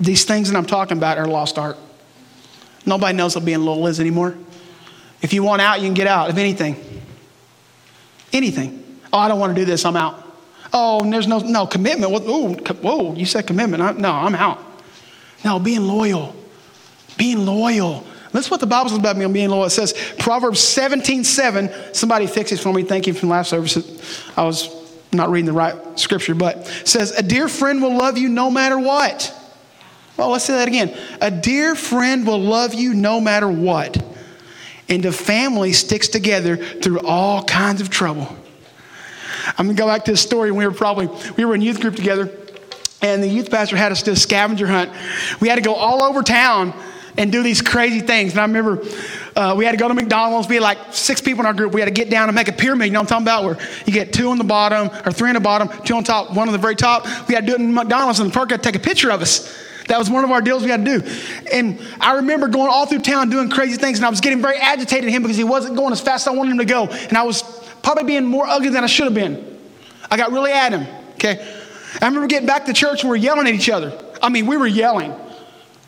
these 0.00 0.24
things 0.24 0.50
that 0.50 0.56
I'm 0.56 0.66
talking 0.66 0.96
about 0.96 1.18
are 1.18 1.26
lost 1.26 1.58
art. 1.58 1.76
Nobody 2.84 3.16
knows 3.16 3.36
what 3.36 3.44
being 3.44 3.60
loyal 3.60 3.86
is 3.86 4.00
anymore. 4.00 4.36
If 5.22 5.32
you 5.32 5.44
want 5.44 5.62
out, 5.62 5.80
you 5.80 5.86
can 5.86 5.94
get 5.94 6.08
out 6.08 6.30
of 6.30 6.38
anything. 6.38 6.82
Anything. 8.32 9.00
Oh, 9.12 9.18
I 9.18 9.28
don't 9.28 9.38
want 9.38 9.54
to 9.54 9.60
do 9.60 9.64
this, 9.64 9.84
I'm 9.84 9.96
out. 9.96 10.26
Oh, 10.72 11.08
there's 11.08 11.26
no, 11.28 11.38
no 11.38 11.66
commitment. 11.66 12.12
Ooh, 12.28 12.54
whoa, 12.74 13.14
you 13.14 13.26
said 13.26 13.46
commitment. 13.46 13.82
I, 13.82 13.92
no, 13.92 14.10
I'm 14.10 14.34
out. 14.34 14.65
No, 15.46 15.60
being 15.60 15.86
loyal. 15.86 16.34
Being 17.16 17.46
loyal. 17.46 18.04
That's 18.32 18.50
what 18.50 18.58
the 18.58 18.66
Bible 18.66 18.90
says 18.90 18.98
about 18.98 19.16
being 19.16 19.48
loyal. 19.48 19.66
It 19.66 19.70
says 19.70 19.94
Proverbs 20.18 20.58
17, 20.58 21.22
7. 21.22 21.70
Somebody 21.94 22.26
fix 22.26 22.50
this 22.50 22.60
for 22.60 22.72
me. 22.72 22.82
Thank 22.82 23.06
you 23.06 23.14
from 23.14 23.28
last 23.28 23.50
service. 23.50 23.78
I 24.36 24.42
was 24.42 24.68
not 25.12 25.30
reading 25.30 25.46
the 25.46 25.52
right 25.52 25.76
scripture, 25.96 26.34
but 26.34 26.66
says, 26.84 27.12
A 27.12 27.22
dear 27.22 27.48
friend 27.48 27.80
will 27.80 27.96
love 27.96 28.18
you 28.18 28.28
no 28.28 28.50
matter 28.50 28.76
what. 28.76 29.32
Well, 30.16 30.30
let's 30.30 30.44
say 30.44 30.54
that 30.54 30.66
again. 30.66 30.98
A 31.20 31.30
dear 31.30 31.76
friend 31.76 32.26
will 32.26 32.40
love 32.42 32.74
you 32.74 32.92
no 32.92 33.20
matter 33.20 33.48
what. 33.48 34.04
And 34.88 35.04
a 35.06 35.12
family 35.12 35.72
sticks 35.72 36.08
together 36.08 36.56
through 36.56 37.06
all 37.06 37.44
kinds 37.44 37.80
of 37.80 37.88
trouble. 37.88 38.36
I'm 39.56 39.66
gonna 39.66 39.74
go 39.74 39.86
back 39.86 40.06
to 40.06 40.10
the 40.10 40.16
story. 40.16 40.50
We 40.50 40.66
were 40.66 40.74
probably 40.74 41.08
we 41.36 41.44
were 41.44 41.54
in 41.54 41.60
youth 41.60 41.80
group 41.80 41.94
together, 41.94 42.32
and 43.02 43.22
the 43.22 43.28
youth 43.28 43.50
pastor 43.50 43.76
had 43.76 43.92
us 43.92 44.02
do 44.02 44.12
a 44.12 44.16
scavenger 44.16 44.66
hunt. 44.66 44.90
We 45.40 45.48
had 45.48 45.56
to 45.56 45.62
go 45.62 45.74
all 45.74 46.02
over 46.02 46.22
town 46.22 46.72
and 47.18 47.32
do 47.32 47.42
these 47.42 47.62
crazy 47.62 48.00
things. 48.00 48.32
And 48.32 48.40
I 48.40 48.44
remember 48.44 48.82
uh, 49.34 49.54
we 49.56 49.64
had 49.64 49.72
to 49.72 49.78
go 49.78 49.88
to 49.88 49.94
McDonald's. 49.94 50.48
Had 50.48 50.60
like 50.60 50.78
six 50.90 51.20
people 51.20 51.40
in 51.40 51.46
our 51.46 51.54
group. 51.54 51.72
We 51.72 51.80
had 51.80 51.86
to 51.86 51.94
get 51.94 52.10
down 52.10 52.28
and 52.28 52.34
make 52.34 52.48
a 52.48 52.52
pyramid. 52.52 52.86
You 52.86 52.92
know 52.92 53.00
what 53.00 53.12
I'm 53.12 53.24
talking 53.24 53.44
about? 53.44 53.44
Where 53.44 53.68
you 53.86 53.92
get 53.92 54.12
two 54.12 54.28
on 54.30 54.38
the 54.38 54.44
bottom, 54.44 54.90
or 55.04 55.12
three 55.12 55.28
on 55.28 55.34
the 55.34 55.40
bottom, 55.40 55.68
two 55.84 55.94
on 55.94 56.04
top, 56.04 56.34
one 56.34 56.48
on 56.48 56.52
the 56.52 56.58
very 56.58 56.76
top. 56.76 57.06
We 57.28 57.34
had 57.34 57.46
to 57.46 57.46
do 57.46 57.54
it 57.54 57.60
in 57.60 57.72
McDonald's, 57.72 58.20
and 58.20 58.30
the 58.30 58.34
park 58.34 58.50
had 58.50 58.62
to 58.62 58.70
take 58.70 58.80
a 58.80 58.84
picture 58.84 59.10
of 59.10 59.22
us. 59.22 59.64
That 59.88 59.98
was 59.98 60.10
one 60.10 60.24
of 60.24 60.30
our 60.30 60.40
deals 60.40 60.64
we 60.64 60.70
had 60.70 60.84
to 60.84 60.98
do. 60.98 61.10
And 61.52 61.80
I 62.00 62.14
remember 62.14 62.48
going 62.48 62.68
all 62.68 62.86
through 62.86 63.00
town 63.00 63.30
doing 63.30 63.48
crazy 63.48 63.76
things, 63.76 63.98
and 63.98 64.06
I 64.06 64.10
was 64.10 64.20
getting 64.20 64.42
very 64.42 64.56
agitated 64.56 65.04
at 65.04 65.12
him 65.12 65.22
because 65.22 65.36
he 65.36 65.44
wasn't 65.44 65.76
going 65.76 65.92
as 65.92 66.00
fast 66.00 66.26
as 66.26 66.34
I 66.34 66.36
wanted 66.36 66.52
him 66.52 66.58
to 66.58 66.64
go. 66.64 66.86
And 66.86 67.16
I 67.16 67.22
was 67.22 67.42
probably 67.82 68.04
being 68.04 68.24
more 68.24 68.46
ugly 68.46 68.70
than 68.70 68.82
I 68.82 68.88
should 68.88 69.04
have 69.04 69.14
been. 69.14 69.58
I 70.10 70.16
got 70.16 70.32
really 70.32 70.52
at 70.52 70.72
him, 70.72 70.86
okay? 71.14 71.55
I 72.00 72.06
remember 72.06 72.26
getting 72.26 72.46
back 72.46 72.66
to 72.66 72.72
church 72.72 73.02
and 73.02 73.10
we 73.10 73.18
were 73.18 73.22
yelling 73.22 73.46
at 73.46 73.54
each 73.54 73.70
other. 73.70 73.98
I 74.22 74.28
mean, 74.28 74.46
we 74.46 74.56
were 74.56 74.66
yelling 74.66 75.14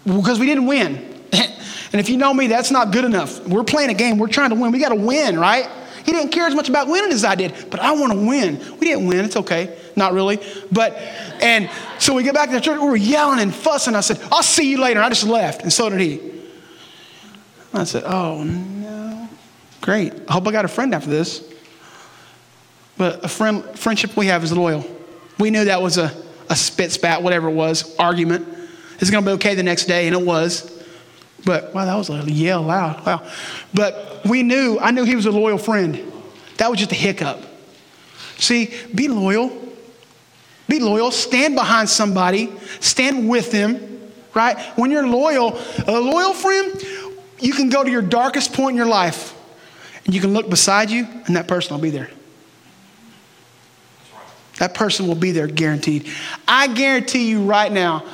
because 0.05 0.38
we 0.38 0.47
didn't 0.47 0.67
win. 0.67 0.97
and 1.33 2.00
if 2.00 2.09
you 2.09 2.17
know 2.17 2.33
me, 2.33 2.47
that's 2.47 2.71
not 2.71 2.93
good 2.93 3.05
enough. 3.05 3.47
We're 3.47 3.65
playing 3.65 3.91
a 3.91 3.95
game, 3.95 4.19
we're 4.19 4.29
trying 4.29 4.50
to 4.50 4.57
win. 4.57 4.73
We 4.73 4.79
got 4.79 4.91
to 4.91 4.95
win, 4.95 5.38
right? 5.38 5.69
He 6.05 6.12
didn't 6.12 6.33
care 6.33 6.47
as 6.47 6.55
much 6.55 6.71
about 6.71 6.88
winning 6.88 7.12
as 7.12 7.25
I 7.25 7.35
did, 7.35 7.71
but 7.71 7.81
I 7.81 7.93
want 7.93 8.12
to 8.12 8.19
win. 8.19 8.59
We 8.79 8.87
didn't 8.87 9.07
win, 9.07 9.25
it's 9.25 9.37
okay. 9.37 9.79
Not 9.95 10.15
really. 10.15 10.41
But, 10.73 10.95
and 11.43 11.69
so 11.99 12.15
we 12.15 12.23
get 12.23 12.35
back 12.35 12.49
to 12.49 12.55
the 12.55 12.61
church, 12.61 12.81
we 12.81 12.88
were 12.88 12.97
yelling 12.97 13.41
and 13.41 13.55
fussing. 13.55 13.95
I 13.95 14.00
said, 14.00 14.19
I'll 14.33 14.43
see 14.43 14.71
you 14.71 14.81
later. 14.81 15.03
I 15.03 15.11
just 15.11 15.27
left, 15.27 15.62
and 15.62 15.73
so 15.73 15.91
did 15.91 16.00
he. 16.00 16.21
I 17.75 17.85
said, 17.85 18.05
Oh, 18.07 18.43
no. 18.43 19.29
Great. 19.83 20.15
I 20.29 20.33
hope 20.33 20.47
I 20.49 20.53
got 20.53 20.65
a 20.65 20.69
friend 20.69 20.95
after 20.95 21.11
this. 21.11 21.45
But 22.97 23.25
a 23.25 23.29
friend, 23.29 23.65
friendship 23.79 24.17
we 24.17 24.27
have 24.27 24.43
is 24.43 24.53
loyal. 24.53 24.85
We 25.38 25.50
knew 25.50 25.64
that 25.64 25.80
was 25.80 25.99
a, 25.99 26.12
a 26.49 26.57
spit 26.57 26.92
spat, 26.92 27.23
whatever 27.23 27.49
it 27.49 27.54
was, 27.54 27.97
argument. 27.97 28.47
It's 28.99 29.11
going 29.11 29.25
to 29.25 29.30
be 29.30 29.35
okay 29.35 29.54
the 29.54 29.62
next 29.62 29.85
day, 29.85 30.07
and 30.07 30.16
it 30.16 30.25
was. 30.25 30.75
But, 31.45 31.73
wow, 31.73 31.85
that 31.85 31.97
was 31.97 32.11
a 32.11 32.30
yell 32.30 32.62
loud. 32.62 33.07
Wow. 33.07 33.30
But 33.73 34.23
we 34.25 34.42
knew, 34.42 34.78
I 34.80 34.90
knew 34.90 35.04
he 35.04 35.14
was 35.14 35.26
a 35.26 35.30
loyal 35.30 35.59
friend. 35.59 36.12
That 36.57 36.68
was 36.71 36.80
just 36.80 36.90
a 36.90 36.97
hiccup. 36.97 37.38
See, 38.38 38.75
be 38.95 39.09
loyal. 39.09 39.50
Be 40.66 40.80
loyal. 40.80 41.11
Stand 41.11 41.54
behind 41.54 41.88
somebody. 41.88 42.52
Stand 42.80 43.28
with 43.28 43.52
them, 43.52 44.11
right? 44.35 44.59
When 44.76 44.90
you're 44.90 45.07
loyal, 45.07 45.59
a 45.87 46.00
loyal 46.00 46.35
friend, 46.35 46.83
you 47.40 47.52
can 47.52 47.68
go 47.68 47.85
to 47.85 47.90
your 47.90 48.02
darkest 48.02 48.52
point 48.52 48.73
in 48.73 48.76
your 48.76 48.87
life 48.87 49.35
and 50.04 50.14
you 50.14 50.21
can 50.21 50.33
look 50.33 50.50
beside 50.50 50.90
you, 50.90 51.07
and 51.26 51.37
that 51.37 51.47
person 51.47 51.75
will 51.75 51.83
be 51.83 51.90
there. 51.90 52.11
That 54.59 54.75
person 54.75 55.07
will 55.07 55.15
be 55.15 55.31
there 55.31 55.47
guaranteed. 55.47 56.09
I 56.47 56.69
guarantee 56.69 57.29
you 57.29 57.45
right 57.45 57.71
now. 57.71 58.05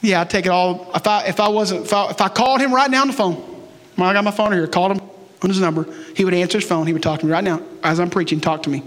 Yeah, 0.00 0.20
I 0.20 0.24
take 0.24 0.46
it 0.46 0.50
all. 0.50 0.90
If 0.94 1.06
I 1.06 1.24
if 1.26 1.40
I 1.40 1.48
wasn't 1.48 1.86
if 1.86 1.92
I, 1.92 2.10
if 2.10 2.20
I 2.20 2.28
called 2.28 2.60
him 2.60 2.74
right 2.74 2.90
now 2.90 3.02
on 3.02 3.06
the 3.08 3.12
phone, 3.12 3.68
I 3.98 4.12
got 4.12 4.24
my 4.24 4.30
phone 4.30 4.52
here. 4.52 4.66
Called 4.66 4.92
him 4.92 5.08
on 5.42 5.50
his 5.50 5.60
number. 5.60 5.86
He 6.14 6.24
would 6.24 6.34
answer 6.34 6.58
his 6.58 6.68
phone. 6.68 6.86
He 6.86 6.92
would 6.92 7.02
talk 7.02 7.20
to 7.20 7.26
me 7.26 7.32
right 7.32 7.44
now 7.44 7.62
as 7.82 8.00
I'm 8.00 8.10
preaching. 8.10 8.40
Talk 8.40 8.64
to 8.64 8.70
me. 8.70 8.82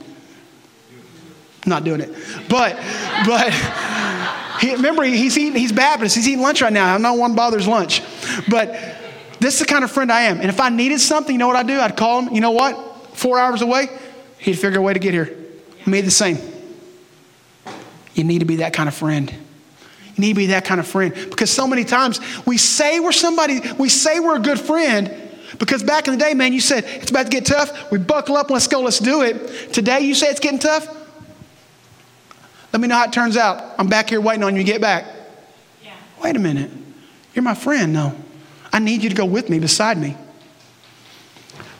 not 1.65 1.83
doing 1.83 2.01
it, 2.01 2.13
but 2.49 2.77
but. 3.25 3.51
He, 4.55 4.73
remember, 4.73 5.03
he's 5.03 5.37
eating, 5.37 5.59
he's 5.59 5.73
Baptist. 5.73 6.15
He's 6.15 6.29
eating 6.29 6.41
lunch 6.41 6.61
right 6.61 6.71
now. 6.71 6.95
I'm 6.95 7.01
not 7.01 7.17
one 7.17 7.35
bothers 7.35 7.67
lunch. 7.67 8.01
But 8.49 8.69
this 9.37 9.55
is 9.55 9.59
the 9.59 9.65
kind 9.65 9.83
of 9.83 9.91
friend 9.91 10.09
I 10.09 10.21
am. 10.21 10.37
And 10.37 10.45
if 10.45 10.61
I 10.61 10.69
needed 10.69 11.01
something, 11.01 11.35
you 11.35 11.37
know 11.37 11.47
what 11.47 11.57
I'd 11.57 11.67
do? 11.67 11.77
I'd 11.77 11.97
call 11.97 12.21
him. 12.21 12.33
You 12.33 12.39
know 12.39 12.51
what? 12.51 12.95
four 13.15 13.39
hours 13.39 13.61
away, 13.61 13.87
he'd 14.37 14.59
figure 14.59 14.79
a 14.79 14.81
way 14.81 14.93
to 14.93 14.99
get 14.99 15.13
here. 15.13 15.44
Me 15.85 16.01
the 16.01 16.11
same. 16.11 16.37
You 18.15 18.23
need 18.23 18.39
to 18.39 18.45
be 18.45 18.57
that 18.57 18.73
kind 18.73 18.89
of 18.89 18.95
friend. 18.95 19.29
You 19.29 20.21
need 20.21 20.29
to 20.29 20.35
be 20.35 20.45
that 20.47 20.65
kind 20.65 20.79
of 20.79 20.87
friend. 20.87 21.13
Because 21.13 21.51
so 21.51 21.67
many 21.67 21.83
times 21.83 22.19
we 22.45 22.57
say 22.57 22.99
we're 22.99 23.11
somebody, 23.11 23.61
we 23.77 23.89
say 23.89 24.19
we're 24.19 24.37
a 24.37 24.39
good 24.39 24.59
friend, 24.59 25.13
because 25.59 25.83
back 25.83 26.07
in 26.07 26.17
the 26.17 26.19
day, 26.19 26.33
man, 26.33 26.53
you 26.53 26.61
said 26.61 26.85
it's 26.85 27.11
about 27.11 27.23
to 27.23 27.29
get 27.29 27.45
tough. 27.45 27.91
We 27.91 27.97
buckle 27.97 28.35
up, 28.37 28.49
let's 28.49 28.67
go, 28.67 28.81
let's 28.81 28.99
do 28.99 29.21
it. 29.21 29.73
Today, 29.73 30.01
you 30.01 30.15
say 30.15 30.27
it's 30.27 30.39
getting 30.39 30.59
tough. 30.59 30.87
Let 32.73 32.81
me 32.81 32.87
know 32.87 32.95
how 32.95 33.05
it 33.05 33.13
turns 33.13 33.37
out. 33.37 33.75
I'm 33.77 33.87
back 33.87 34.09
here 34.09 34.19
waiting 34.19 34.43
on 34.43 34.55
you 34.55 34.63
to 34.63 34.69
get 34.69 34.81
back. 34.81 35.05
Yeah. 35.83 35.93
Wait 36.21 36.35
a 36.35 36.39
minute. 36.39 36.71
You're 37.33 37.43
my 37.43 37.53
friend. 37.53 37.93
No. 37.93 38.15
I 38.73 38.79
need 38.79 39.01
you 39.01 39.09
to 39.09 39.15
go 39.15 39.25
with 39.25 39.49
me, 39.49 39.59
beside 39.59 39.97
me. 39.97 40.17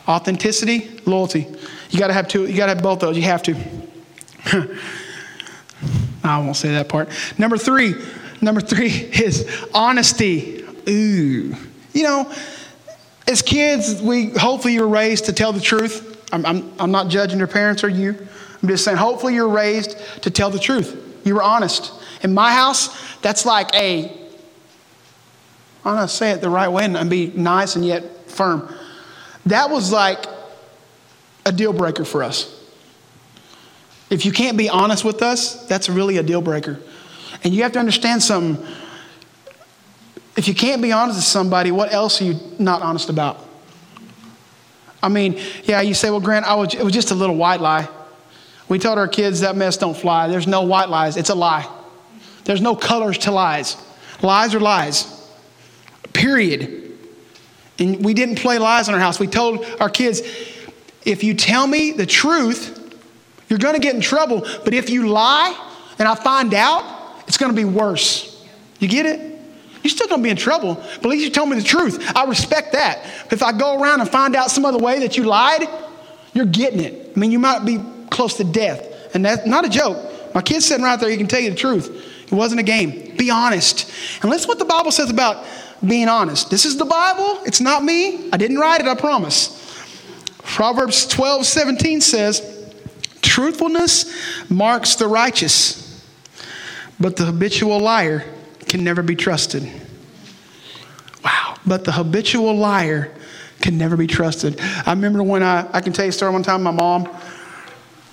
Authenticity, 0.08 1.02
loyalty. 1.06 1.48
You 1.90 2.00
got 2.00 2.08
to 2.08 2.14
have 2.14 2.28
two. 2.28 2.46
You 2.46 2.56
got 2.56 2.68
to 2.68 2.76
have 2.76 2.84
both 2.84 3.00
those. 3.00 3.18
You 3.18 3.24
have 3.24 3.44
to. 3.44 3.56
I 6.24 6.40
won't 6.40 6.56
say 6.56 6.72
that 6.72 6.90
part. 6.90 7.10
Number 7.38 7.58
three. 7.58 7.96
Number 8.42 8.62
three 8.62 8.90
is 8.90 9.68
honesty. 9.74 10.64
Ooh. 10.88 11.56
You 11.94 12.04
know, 12.04 12.32
as 13.28 13.42
kids, 13.42 14.02
we 14.02 14.30
hopefully 14.30 14.74
you're 14.74 14.88
raised 14.88 15.26
to 15.26 15.34
tell 15.34 15.54
the 15.54 15.62
truth. 15.62 16.12
I'm, 16.32 16.46
I'm, 16.46 16.74
I'm 16.80 16.92
not 16.92 17.08
judging 17.08 17.40
your 17.40 17.48
parents 17.48 17.84
or 17.84 17.90
you. 17.90 18.16
I'm 18.62 18.70
just 18.70 18.84
saying, 18.84 18.98
hopefully 18.98 19.36
you're 19.36 19.50
raised 19.50 19.98
to 20.24 20.32
tell 20.32 20.50
the 20.50 20.60
truth. 20.60 21.22
You 21.24 21.36
were 21.36 21.44
honest. 21.44 21.94
In 22.22 22.34
my 22.34 22.52
house, 22.52 23.18
that's 23.22 23.46
like 23.46 23.74
a, 23.76 24.12
I'm 25.84 25.96
going 25.96 26.08
to 26.08 26.08
say 26.08 26.32
it 26.32 26.42
the 26.42 26.50
right 26.50 26.68
way 26.68 26.86
and 26.86 27.10
be 27.10 27.28
nice 27.28 27.76
and 27.76 27.86
yet 27.86 28.30
firm. 28.30 28.74
That 29.46 29.70
was 29.70 29.92
like 29.92 30.26
a 31.46 31.52
deal 31.52 31.74
breaker 31.74 32.06
for 32.06 32.24
us. 32.24 32.55
If 34.10 34.26
you 34.26 34.32
can't 34.32 34.58
be 34.58 34.70
honest 34.70 35.04
with 35.04 35.22
us, 35.22 35.66
that's 35.68 35.90
really 35.90 36.18
a 36.18 36.24
deal 36.24 36.42
breaker. 36.42 36.80
And 37.44 37.54
you 37.54 37.64
have 37.64 37.72
to 37.74 37.80
understand 37.80 38.22
something 38.24 38.64
if 40.36 40.48
you 40.48 40.54
can't 40.54 40.82
be 40.82 40.92
honest 40.92 41.18
with 41.18 41.26
somebody, 41.26 41.72
what 41.72 41.94
else 41.94 42.22
are 42.22 42.26
you 42.26 42.40
not 42.60 42.82
honest 42.82 43.10
about? 43.10 43.40
I 45.02 45.08
mean, 45.08 45.40
yeah, 45.64 45.82
you 45.82 45.94
say, 45.94 46.10
well, 46.10 46.20
Grant, 46.20 46.46
I 46.46 46.56
was, 46.56 46.74
it 46.74 46.84
was 46.84 46.94
just 46.94 47.12
a 47.12 47.16
little 47.16 47.36
white 47.36 47.62
lie. 47.62 47.88
We 48.68 48.80
told 48.80 48.98
our 48.98 49.08
kids 49.08 49.42
that 49.42 49.56
mess 49.56 49.78
don't 49.78 49.96
fly. 49.96 50.28
There's 50.28 50.48
no 50.48 50.64
white 50.64 50.90
lies, 50.90 51.16
it's 51.16 51.30
a 51.30 51.36
lie. 51.36 51.70
There's 52.44 52.62
no 52.62 52.76
colors 52.76 53.18
to 53.20 53.32
lies. 53.32 53.78
Lies 54.22 54.54
are 54.54 54.60
lies. 54.60 55.30
Period. 56.14 56.94
And 57.80 58.04
we 58.04 58.14
didn't 58.14 58.38
play 58.38 58.58
lies 58.58 58.88
in 58.88 58.94
our 58.94 59.00
house. 59.00 59.20
We 59.20 59.28
told 59.28 59.66
our 59.80 59.90
kids, 59.90 60.22
if 61.06 61.24
you 61.24 61.34
tell 61.34 61.66
me 61.66 61.92
the 61.92 62.06
truth, 62.06 62.85
you're 63.50 63.60
going 63.60 63.76
to 63.76 63.82
get 63.82 63.96
in 63.96 64.02
trouble. 64.02 64.42
But 64.64 64.74
if 64.74 64.90
you 64.90 65.08
lie 65.08 65.56
and 66.00 66.08
I 66.08 66.16
find 66.16 66.54
out, 66.54 67.24
it's 67.28 67.38
going 67.38 67.52
to 67.52 67.56
be 67.56 67.66
worse. 67.66 68.44
You 68.80 68.88
get 68.88 69.06
it? 69.06 69.36
You're 69.84 69.92
still 69.92 70.08
going 70.08 70.22
to 70.22 70.24
be 70.24 70.32
in 70.32 70.38
trouble, 70.38 70.76
but 70.76 71.06
at 71.06 71.06
least 71.06 71.26
you 71.26 71.30
told 71.30 71.50
me 71.50 71.58
the 71.58 71.64
truth. 71.64 72.12
I 72.16 72.26
respect 72.26 72.74
that. 72.74 73.06
But 73.26 73.34
if 73.34 73.44
I 73.44 73.52
go 73.52 73.80
around 73.80 74.02
and 74.02 74.10
find 74.10 74.36
out 74.36 74.50
some 74.50 74.66
other 74.66 74.80
way 74.80 75.00
that 75.00 75.16
you 75.16 75.26
lied, 75.26 75.68
you're 76.34 76.46
getting 76.46 76.80
it. 76.80 77.12
I 77.16 77.20
mean, 77.20 77.32
you 77.32 77.38
might 77.38 77.66
be 77.66 77.80
close 78.10 78.36
to 78.38 78.44
death. 78.44 79.14
And 79.14 79.24
that's 79.24 79.46
not 79.46 79.64
a 79.64 79.70
joke. 79.70 80.34
My 80.34 80.42
kid's 80.42 80.66
sitting 80.66 80.84
right 80.84 81.00
there, 81.00 81.10
he 81.10 81.18
can 81.18 81.28
tell 81.28 81.40
you 81.40 81.52
the 81.52 81.56
truth. 81.56 82.24
It 82.24 82.32
wasn't 82.32 82.62
a 82.62 82.64
game. 82.64 83.16
Be 83.16 83.30
honest. 83.30 83.92
And 84.22 84.32
listen 84.32 84.48
what 84.48 84.58
the 84.58 84.66
Bible 84.66 84.92
says 84.92 85.12
about 85.12 85.46
being 85.86 86.10
honest. 86.10 86.50
This 86.50 86.66
is 86.66 86.78
the 86.78 86.86
Bible, 86.86 87.44
it's 87.46 87.62
not 87.62 87.84
me. 87.84 88.32
I 88.32 88.38
didn't 88.38 88.58
write 88.58 88.82
it, 88.82 88.88
I 88.88 88.96
promise. 88.96 89.62
Proverbs 90.40 91.06
12 91.08 91.46
17 91.46 92.02
says, 92.02 92.55
Truthfulness 93.36 94.50
marks 94.50 94.96
the 94.96 95.10
righteous, 95.10 96.02
but 97.02 97.18
the 97.18 97.26
habitual 97.26 97.78
liar 97.80 98.24
can 98.66 98.82
never 98.82 99.04
be 99.04 99.18
trusted. 99.18 99.70
Wow. 101.22 101.58
But 101.66 101.84
the 101.84 101.92
habitual 101.92 102.56
liar 102.56 103.14
can 103.60 103.78
never 103.78 103.98
be 103.98 104.08
trusted. 104.08 104.62
I 104.86 104.92
remember 104.92 105.22
when 105.22 105.44
I, 105.44 105.68
I 105.74 105.82
can 105.82 105.92
tell 105.92 106.06
you 106.06 106.12
a 106.12 106.14
story 106.14 106.32
one 106.32 106.44
time, 106.44 106.64
my 106.64 106.72
mom, 106.72 107.10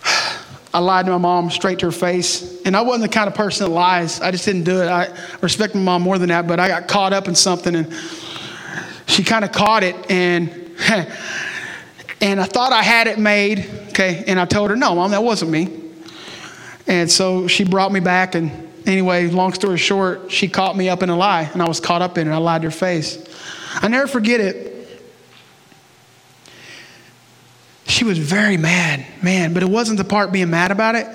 I 0.74 0.80
lied 0.80 1.06
to 1.06 1.12
my 1.12 1.18
mom 1.18 1.52
straight 1.52 1.78
to 1.78 1.86
her 1.86 1.92
face. 1.92 2.60
And 2.64 2.76
I 2.76 2.80
wasn't 2.80 3.08
the 3.08 3.14
kind 3.14 3.28
of 3.28 3.36
person 3.36 3.68
that 3.68 3.72
lies. 3.72 4.20
I 4.20 4.32
just 4.32 4.44
didn't 4.44 4.64
do 4.64 4.82
it. 4.82 4.88
I 4.88 5.16
respect 5.40 5.76
my 5.76 5.82
mom 5.82 6.02
more 6.02 6.18
than 6.18 6.30
that, 6.30 6.48
but 6.48 6.58
I 6.58 6.66
got 6.66 6.88
caught 6.88 7.12
up 7.12 7.28
in 7.28 7.36
something 7.36 7.76
and 7.76 7.94
she 9.06 9.22
kind 9.22 9.44
of 9.44 9.52
caught 9.52 9.84
it 9.84 10.10
and 10.10 10.50
and 12.22 12.40
I 12.40 12.44
thought 12.44 12.72
I 12.72 12.82
had 12.82 13.08
it 13.08 13.18
made, 13.18 13.68
okay, 13.88 14.24
and 14.26 14.40
I 14.40 14.46
told 14.46 14.70
her, 14.70 14.76
no, 14.76 14.94
mom, 14.94 15.10
that 15.10 15.22
wasn't 15.22 15.50
me. 15.50 15.68
And 16.86 17.10
so 17.10 17.46
she 17.46 17.64
brought 17.64 17.92
me 17.92 18.00
back 18.00 18.34
and 18.34 18.72
Anyway, 18.86 19.28
long 19.28 19.52
story 19.52 19.78
short, 19.78 20.30
she 20.30 20.48
caught 20.48 20.76
me 20.76 20.88
up 20.88 21.02
in 21.02 21.10
a 21.10 21.16
lie, 21.16 21.48
and 21.52 21.62
I 21.62 21.68
was 21.68 21.78
caught 21.78 22.02
up 22.02 22.18
in 22.18 22.26
it. 22.26 22.32
I 22.32 22.38
lied 22.38 22.62
to 22.62 22.68
her 22.68 22.72
face. 22.72 23.24
I 23.74 23.88
never 23.88 24.06
forget 24.06 24.40
it. 24.40 24.70
She 27.86 28.04
was 28.04 28.18
very 28.18 28.56
mad, 28.56 29.06
man, 29.22 29.54
but 29.54 29.62
it 29.62 29.68
wasn't 29.68 29.98
the 29.98 30.04
part 30.04 30.32
being 30.32 30.50
mad 30.50 30.70
about 30.70 30.94
it. 30.94 31.06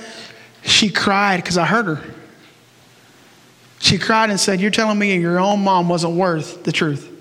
She 0.64 0.90
cried 0.90 1.38
because 1.38 1.58
I 1.58 1.66
hurt 1.66 1.86
her. 1.86 2.14
She 3.80 3.98
cried 3.98 4.30
and 4.30 4.40
said, 4.40 4.62
You're 4.62 4.72
telling 4.72 4.98
me 4.98 5.18
your 5.18 5.40
own 5.40 5.64
mom 5.64 5.90
wasn't 5.90 6.14
worth 6.14 6.64
the 6.64 6.72
truth. 6.72 7.12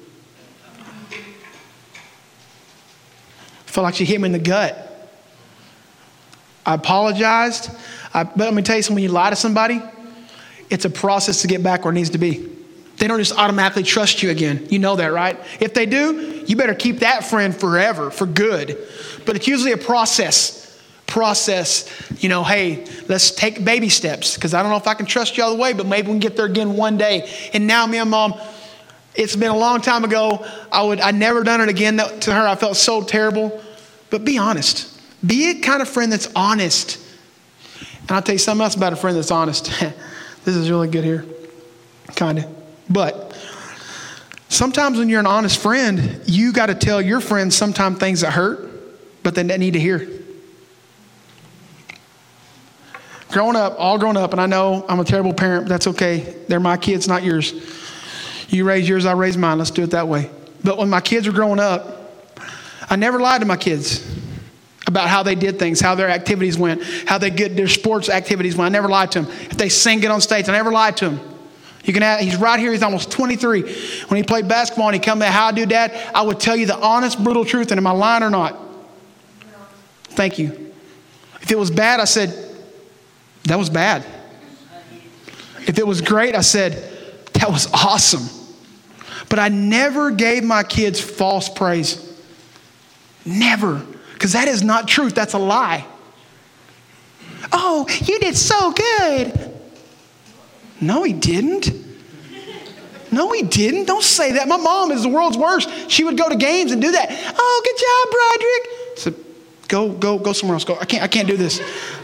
Felt 3.76 3.84
like 3.84 3.94
she 3.94 4.06
hit 4.06 4.18
me 4.18 4.24
in 4.24 4.32
the 4.32 4.38
gut. 4.38 4.74
I 6.64 6.72
apologized. 6.72 7.70
I, 8.14 8.24
but 8.24 8.38
let 8.38 8.54
me 8.54 8.62
tell 8.62 8.76
you 8.76 8.82
something 8.82 8.94
when 8.94 9.02
you 9.02 9.10
lie 9.10 9.28
to 9.28 9.36
somebody, 9.36 9.82
it's 10.70 10.86
a 10.86 10.90
process 10.90 11.42
to 11.42 11.46
get 11.46 11.62
back 11.62 11.84
where 11.84 11.92
it 11.92 11.94
needs 11.94 12.08
to 12.10 12.18
be. 12.18 12.50
They 12.96 13.06
don't 13.06 13.18
just 13.18 13.38
automatically 13.38 13.82
trust 13.82 14.22
you 14.22 14.30
again. 14.30 14.66
You 14.70 14.78
know 14.78 14.96
that, 14.96 15.12
right? 15.12 15.38
If 15.60 15.74
they 15.74 15.84
do, 15.84 16.42
you 16.46 16.56
better 16.56 16.74
keep 16.74 17.00
that 17.00 17.26
friend 17.26 17.54
forever, 17.54 18.10
for 18.10 18.24
good. 18.24 18.78
But 19.26 19.36
it's 19.36 19.46
usually 19.46 19.72
a 19.72 19.76
process. 19.76 20.80
Process, 21.06 21.86
you 22.22 22.30
know, 22.30 22.44
hey, 22.44 22.86
let's 23.08 23.30
take 23.30 23.62
baby 23.62 23.90
steps 23.90 24.36
because 24.36 24.54
I 24.54 24.62
don't 24.62 24.70
know 24.70 24.78
if 24.78 24.88
I 24.88 24.94
can 24.94 25.04
trust 25.04 25.36
you 25.36 25.44
all 25.44 25.54
the 25.54 25.60
way, 25.60 25.74
but 25.74 25.84
maybe 25.84 26.06
we 26.06 26.14
can 26.14 26.20
get 26.20 26.34
there 26.34 26.46
again 26.46 26.78
one 26.78 26.96
day. 26.96 27.30
And 27.52 27.66
now, 27.66 27.86
me 27.86 27.98
and 27.98 28.10
mom, 28.10 28.40
it's 29.14 29.36
been 29.36 29.50
a 29.50 29.56
long 29.56 29.82
time 29.82 30.02
ago. 30.02 30.46
I 30.72 30.82
would, 30.82 31.00
I 31.00 31.10
never 31.10 31.44
done 31.44 31.60
it 31.60 31.68
again 31.68 31.98
to 31.98 32.32
her. 32.32 32.48
I 32.48 32.54
felt 32.54 32.78
so 32.78 33.02
terrible. 33.02 33.62
But 34.10 34.24
be 34.24 34.38
honest. 34.38 34.92
Be 35.26 35.50
a 35.50 35.60
kind 35.60 35.82
of 35.82 35.88
friend 35.88 36.12
that's 36.12 36.30
honest. 36.36 36.98
And 38.02 38.12
I'll 38.12 38.22
tell 38.22 38.34
you 38.34 38.38
something 38.38 38.62
else 38.62 38.76
about 38.76 38.92
a 38.92 38.96
friend 38.96 39.16
that's 39.16 39.30
honest. 39.30 39.70
This 40.46 40.54
is 40.54 40.70
really 40.70 40.86
good 40.86 41.02
here. 41.02 41.26
Kind 42.14 42.38
of. 42.38 42.46
But 42.88 43.36
sometimes 44.48 44.96
when 44.96 45.08
you're 45.08 45.18
an 45.18 45.26
honest 45.26 45.60
friend, 45.60 46.20
you 46.24 46.52
got 46.52 46.66
to 46.66 46.74
tell 46.76 47.02
your 47.02 47.20
friends 47.20 47.56
sometimes 47.56 47.98
things 47.98 48.20
that 48.20 48.32
hurt, 48.32 48.70
but 49.24 49.34
they 49.34 49.42
need 49.42 49.72
to 49.72 49.80
hear. 49.80 50.08
Growing 53.32 53.56
up, 53.56 53.74
all 53.76 53.98
grown 53.98 54.16
up, 54.16 54.30
and 54.30 54.40
I 54.40 54.46
know 54.46 54.86
I'm 54.88 55.00
a 55.00 55.04
terrible 55.04 55.34
parent, 55.34 55.64
but 55.64 55.68
that's 55.68 55.88
okay. 55.88 56.36
They're 56.46 56.60
my 56.60 56.76
kids, 56.76 57.08
not 57.08 57.24
yours. 57.24 57.52
You 58.48 58.64
raise 58.64 58.88
yours, 58.88 59.04
I 59.04 59.14
raise 59.14 59.36
mine. 59.36 59.58
Let's 59.58 59.72
do 59.72 59.82
it 59.82 59.90
that 59.90 60.06
way. 60.06 60.30
But 60.62 60.78
when 60.78 60.88
my 60.88 61.00
kids 61.00 61.26
were 61.26 61.32
growing 61.32 61.58
up, 61.58 61.95
I 62.88 62.96
never 62.96 63.20
lied 63.20 63.40
to 63.40 63.46
my 63.46 63.56
kids 63.56 64.04
about 64.86 65.08
how 65.08 65.22
they 65.22 65.34
did 65.34 65.58
things, 65.58 65.80
how 65.80 65.94
their 65.94 66.08
activities 66.08 66.56
went, 66.56 66.82
how 67.06 67.18
they 67.18 67.30
get 67.30 67.56
their 67.56 67.68
sports 67.68 68.08
activities 68.08 68.56
went. 68.56 68.72
I 68.72 68.72
never 68.72 68.88
lied 68.88 69.12
to 69.12 69.22
them. 69.22 69.32
If 69.32 69.56
they 69.56 69.68
sing 69.68 70.02
it 70.02 70.10
on 70.10 70.20
stage, 70.20 70.48
I 70.48 70.52
never 70.52 70.70
lied 70.70 70.96
to 70.98 71.10
them. 71.10 71.20
You 71.84 71.92
can 71.92 72.02
have, 72.02 72.20
he's 72.20 72.36
right 72.36 72.58
here, 72.58 72.72
he's 72.72 72.82
almost 72.82 73.10
23. 73.10 73.62
When 74.08 74.16
he 74.16 74.22
played 74.22 74.48
basketball 74.48 74.88
and 74.88 74.94
he 74.94 75.00
come 75.00 75.20
back, 75.20 75.32
how 75.32 75.46
I 75.46 75.52
do 75.52 75.66
dad, 75.66 75.92
I 76.14 76.22
would 76.22 76.40
tell 76.40 76.56
you 76.56 76.66
the 76.66 76.76
honest, 76.76 77.22
brutal 77.22 77.44
truth, 77.44 77.70
and 77.70 77.78
am 77.78 77.86
I 77.86 77.92
lying 77.92 78.22
or 78.22 78.30
not? 78.30 78.58
Thank 80.04 80.38
you. 80.38 80.72
If 81.42 81.52
it 81.52 81.58
was 81.58 81.70
bad, 81.70 82.00
I 82.00 82.04
said, 82.04 82.34
that 83.44 83.56
was 83.56 83.70
bad. 83.70 84.04
If 85.66 85.78
it 85.78 85.86
was 85.86 86.00
great, 86.00 86.34
I 86.34 86.40
said, 86.40 86.72
that 87.34 87.50
was 87.50 87.68
awesome. 87.72 88.28
But 89.28 89.38
I 89.38 89.48
never 89.48 90.10
gave 90.10 90.42
my 90.42 90.62
kids 90.62 91.00
false 91.00 91.48
praise. 91.48 92.02
Never. 93.26 93.84
Because 94.14 94.32
that 94.32 94.48
is 94.48 94.62
not 94.62 94.88
truth, 94.88 95.14
that's 95.14 95.34
a 95.34 95.38
lie. 95.38 95.86
Oh, 97.52 97.86
you 98.04 98.18
did 98.18 98.36
so 98.36 98.72
good. 98.72 99.52
No, 100.80 101.02
he 101.02 101.12
didn't. 101.12 101.70
No, 103.12 103.32
he 103.32 103.42
didn't. 103.42 103.86
Don't 103.86 104.02
say 104.02 104.32
that. 104.32 104.48
My 104.48 104.56
mom 104.56 104.90
is 104.90 105.02
the 105.02 105.08
world's 105.08 105.38
worst. 105.38 105.90
She 105.90 106.04
would 106.04 106.18
go 106.18 106.28
to 106.28 106.36
games 106.36 106.72
and 106.72 106.82
do 106.82 106.92
that. 106.92 107.08
Oh, 107.38 107.62
good 107.64 107.78
job, 107.78 108.12
Broderick. 108.12 108.98
So 108.98 109.32
go, 109.68 109.92
go, 109.92 110.18
go 110.18 110.32
somewhere 110.32 110.54
else. 110.54 110.64
Go. 110.64 110.76
I 110.78 110.84
can't, 110.84 111.02
I 111.02 111.08
can't 111.08 111.28
do 111.28 111.36
this. 111.36 111.60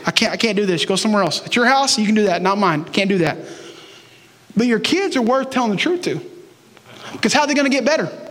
I 0.07 0.11
can't, 0.11 0.33
I 0.33 0.37
can't 0.37 0.57
do 0.57 0.65
this. 0.65 0.85
Go 0.85 0.97
somewhere 0.97 1.23
else. 1.23 1.45
At 1.45 1.57
your 1.57 1.67
house, 1.67 1.99
you 1.99 2.07
can 2.07 2.15
do 2.15 2.25
that. 2.25 2.41
Not 2.41 2.59
mine. 2.59 2.85
Can't 2.85 3.09
do 3.09 3.19
that. 3.19 3.39
But 4.57 4.67
your 4.67 4.81
kids 4.81 5.17
are 5.17 5.23
worth 5.23 5.51
telling 5.51 5.71
the 5.71 5.77
truth 5.77 6.03
to. 6.03 6.21
Because 7.13 7.33
how 7.33 7.43
are 7.43 7.47
they 7.47 7.55
going 7.55 7.71
to 7.71 7.77
get 7.77 7.85
better? 7.85 8.22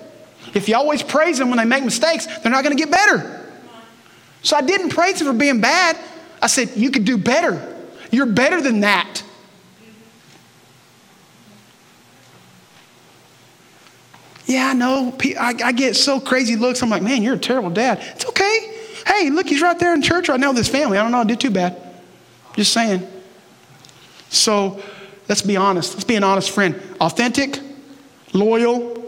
If 0.53 0.67
you 0.67 0.75
always 0.75 1.01
praise 1.03 1.37
them 1.37 1.49
when 1.49 1.57
they 1.57 1.65
make 1.65 1.83
mistakes, 1.83 2.25
they're 2.39 2.51
not 2.51 2.63
going 2.63 2.75
to 2.75 2.81
get 2.81 2.91
better. 2.91 3.49
So 4.43 4.57
I 4.57 4.61
didn't 4.61 4.89
praise 4.89 5.21
him 5.21 5.27
for 5.27 5.33
being 5.33 5.61
bad. 5.61 5.97
I 6.41 6.47
said, 6.47 6.71
You 6.75 6.91
could 6.91 7.05
do 7.05 7.17
better. 7.17 7.67
You're 8.11 8.25
better 8.25 8.61
than 8.61 8.81
that. 8.81 9.23
Yeah, 14.51 14.67
I 14.67 14.73
know. 14.73 15.17
I, 15.39 15.55
I 15.63 15.71
get 15.71 15.95
so 15.95 16.19
crazy 16.19 16.57
looks. 16.57 16.83
I'm 16.83 16.89
like, 16.89 17.01
man, 17.01 17.23
you're 17.23 17.35
a 17.35 17.39
terrible 17.39 17.69
dad. 17.69 17.99
It's 18.01 18.25
okay. 18.25 18.77
Hey, 19.07 19.29
look, 19.29 19.47
he's 19.47 19.61
right 19.61 19.79
there 19.79 19.93
in 19.93 20.01
church 20.01 20.27
right 20.27 20.39
now 20.39 20.49
with 20.49 20.57
his 20.57 20.67
family. 20.67 20.97
I 20.97 21.03
don't 21.03 21.13
know, 21.13 21.19
I 21.19 21.23
did 21.23 21.39
too 21.39 21.51
bad. 21.51 21.81
Just 22.55 22.73
saying. 22.73 23.07
So 24.29 24.81
let's 25.29 25.41
be 25.41 25.55
honest. 25.55 25.93
Let's 25.93 26.03
be 26.03 26.15
an 26.15 26.25
honest 26.25 26.51
friend. 26.51 26.81
Authentic, 26.99 27.59
loyal, 28.33 29.00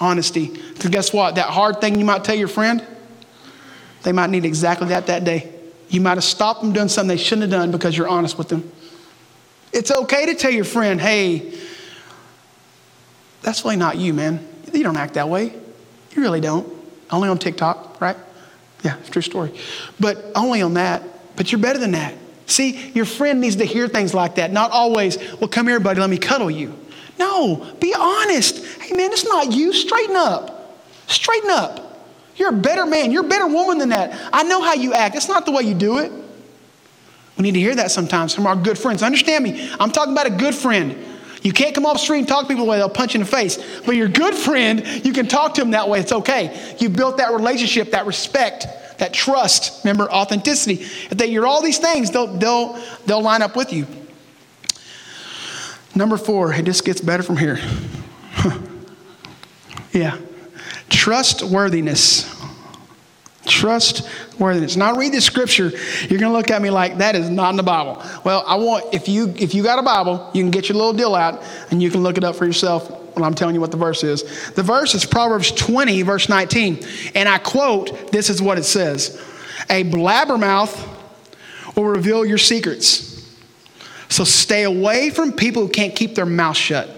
honesty. 0.00 0.48
Because 0.48 0.90
guess 0.90 1.12
what? 1.12 1.36
That 1.36 1.46
hard 1.46 1.80
thing 1.80 1.98
you 1.98 2.04
might 2.04 2.24
tell 2.24 2.34
your 2.34 2.48
friend, 2.48 2.84
they 4.02 4.12
might 4.12 4.30
need 4.30 4.44
exactly 4.44 4.88
that 4.88 5.06
that 5.06 5.24
day. 5.24 5.52
You 5.88 6.00
might 6.00 6.16
have 6.16 6.24
stopped 6.24 6.62
them 6.62 6.72
doing 6.72 6.88
something 6.88 7.08
they 7.08 7.22
shouldn't 7.22 7.42
have 7.42 7.50
done 7.50 7.70
because 7.70 7.96
you're 7.96 8.08
honest 8.08 8.38
with 8.38 8.48
them. 8.48 8.70
It's 9.72 9.90
okay 9.90 10.26
to 10.26 10.34
tell 10.34 10.50
your 10.50 10.64
friend, 10.64 11.00
hey, 11.00 11.52
that's 13.42 13.64
really 13.64 13.76
not 13.76 13.96
you, 13.96 14.14
man. 14.14 14.46
You 14.72 14.82
don't 14.82 14.96
act 14.96 15.14
that 15.14 15.28
way. 15.28 15.46
You 16.12 16.22
really 16.22 16.40
don't. 16.40 16.68
Only 17.10 17.28
on 17.28 17.38
TikTok, 17.38 18.00
right? 18.00 18.16
Yeah, 18.84 18.96
true 19.10 19.22
story. 19.22 19.52
But 19.98 20.24
only 20.34 20.62
on 20.62 20.74
that. 20.74 21.02
But 21.36 21.52
you're 21.52 21.60
better 21.60 21.78
than 21.78 21.92
that. 21.92 22.14
See, 22.46 22.90
your 22.92 23.04
friend 23.04 23.40
needs 23.40 23.56
to 23.56 23.64
hear 23.64 23.88
things 23.88 24.12
like 24.12 24.36
that. 24.36 24.52
Not 24.52 24.72
always, 24.72 25.18
well, 25.40 25.48
come 25.48 25.68
here, 25.68 25.80
buddy, 25.80 26.00
let 26.00 26.10
me 26.10 26.18
cuddle 26.18 26.50
you. 26.50 26.76
No, 27.20 27.76
be 27.78 27.94
honest. 27.94 28.64
Hey, 28.80 28.96
man, 28.96 29.12
it's 29.12 29.26
not 29.26 29.52
you. 29.52 29.74
Straighten 29.74 30.16
up. 30.16 30.80
Straighten 31.06 31.50
up. 31.50 32.08
You're 32.36 32.48
a 32.48 32.52
better 32.52 32.86
man. 32.86 33.12
You're 33.12 33.26
a 33.26 33.28
better 33.28 33.46
woman 33.46 33.76
than 33.76 33.90
that. 33.90 34.18
I 34.32 34.42
know 34.44 34.62
how 34.62 34.72
you 34.72 34.94
act. 34.94 35.14
It's 35.14 35.28
not 35.28 35.44
the 35.44 35.52
way 35.52 35.62
you 35.62 35.74
do 35.74 35.98
it. 35.98 36.10
We 37.36 37.42
need 37.42 37.52
to 37.52 37.60
hear 37.60 37.74
that 37.74 37.90
sometimes 37.90 38.34
from 38.34 38.46
our 38.46 38.56
good 38.56 38.78
friends. 38.78 39.02
Understand 39.02 39.44
me. 39.44 39.70
I'm 39.78 39.90
talking 39.90 40.14
about 40.14 40.26
a 40.26 40.30
good 40.30 40.54
friend. 40.54 40.96
You 41.42 41.52
can't 41.52 41.74
come 41.74 41.84
off 41.84 41.94
the 41.94 41.98
street 41.98 42.20
and 42.20 42.28
talk 42.28 42.42
to 42.42 42.48
people 42.48 42.64
the 42.64 42.70
way 42.70 42.78
they'll 42.78 42.88
punch 42.88 43.12
you 43.12 43.20
in 43.20 43.26
the 43.26 43.30
face. 43.30 43.58
But 43.84 43.96
your 43.96 44.08
good 44.08 44.34
friend, 44.34 44.86
you 45.04 45.12
can 45.12 45.28
talk 45.28 45.54
to 45.54 45.60
them 45.60 45.72
that 45.72 45.90
way. 45.90 46.00
It's 46.00 46.12
okay. 46.12 46.74
You 46.78 46.88
built 46.88 47.18
that 47.18 47.32
relationship, 47.32 47.90
that 47.90 48.06
respect, 48.06 48.66
that 48.98 49.12
trust. 49.12 49.84
Remember, 49.84 50.10
authenticity. 50.10 50.82
If 50.82 51.18
they, 51.18 51.26
you're 51.26 51.46
all 51.46 51.62
these 51.62 51.78
things, 51.78 52.10
they'll, 52.10 52.26
they'll, 52.26 52.78
they'll 53.04 53.22
line 53.22 53.42
up 53.42 53.56
with 53.56 53.74
you. 53.74 53.86
Number 55.94 56.16
four, 56.16 56.52
it 56.52 56.64
just 56.64 56.84
gets 56.84 57.00
better 57.00 57.22
from 57.22 57.36
here. 57.36 57.58
yeah. 59.92 60.16
Trustworthiness. 60.88 62.40
Trustworthiness. 63.46 64.76
Now 64.76 64.94
read 64.94 65.12
the 65.12 65.20
scripture. 65.20 65.72
You're 66.08 66.20
to 66.20 66.30
look 66.30 66.50
at 66.50 66.62
me 66.62 66.70
like 66.70 66.98
that 66.98 67.16
is 67.16 67.28
not 67.28 67.50
in 67.50 67.56
the 67.56 67.62
Bible. 67.62 68.02
Well, 68.24 68.44
I 68.46 68.56
want 68.56 68.94
if 68.94 69.08
you 69.08 69.34
if 69.36 69.54
you 69.54 69.62
got 69.62 69.78
a 69.78 69.82
Bible, 69.82 70.30
you 70.34 70.42
can 70.42 70.50
get 70.50 70.68
your 70.68 70.76
little 70.76 70.92
deal 70.92 71.14
out 71.14 71.42
and 71.70 71.82
you 71.82 71.90
can 71.90 72.02
look 72.02 72.16
it 72.16 72.24
up 72.24 72.36
for 72.36 72.44
yourself 72.44 72.90
when 73.16 73.24
I'm 73.24 73.34
telling 73.34 73.54
you 73.54 73.60
what 73.60 73.70
the 73.70 73.76
verse 73.76 74.04
is. 74.04 74.50
The 74.52 74.62
verse 74.62 74.94
is 74.94 75.04
Proverbs 75.04 75.50
20 75.52 76.02
verse 76.02 76.28
19, 76.28 76.84
and 77.14 77.28
I 77.28 77.38
quote, 77.38 78.12
this 78.12 78.30
is 78.30 78.40
what 78.40 78.58
it 78.58 78.64
says. 78.64 79.20
A 79.68 79.84
blabbermouth 79.84 80.88
will 81.76 81.84
reveal 81.84 82.24
your 82.24 82.38
secrets. 82.38 83.09
So 84.10 84.24
stay 84.24 84.64
away 84.64 85.08
from 85.10 85.32
people 85.32 85.62
who 85.62 85.68
can't 85.68 85.94
keep 85.96 86.14
their 86.14 86.26
mouth 86.26 86.56
shut. 86.56 86.90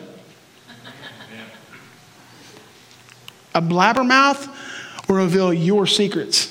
A 3.54 3.60
blabbermouth 3.60 4.48
will 5.08 5.16
reveal 5.16 5.52
your 5.52 5.86
secrets. 5.86 6.48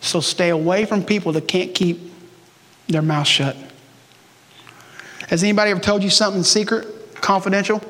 So 0.00 0.20
stay 0.20 0.50
away 0.50 0.84
from 0.84 1.04
people 1.04 1.32
that 1.32 1.48
can't 1.48 1.74
keep 1.74 1.98
their 2.86 3.02
mouth 3.02 3.26
shut. 3.26 3.56
Has 5.28 5.42
anybody 5.42 5.72
ever 5.72 5.80
told 5.80 6.04
you 6.04 6.10
something 6.10 6.44
secret, 6.44 7.14
confidential, 7.16 7.82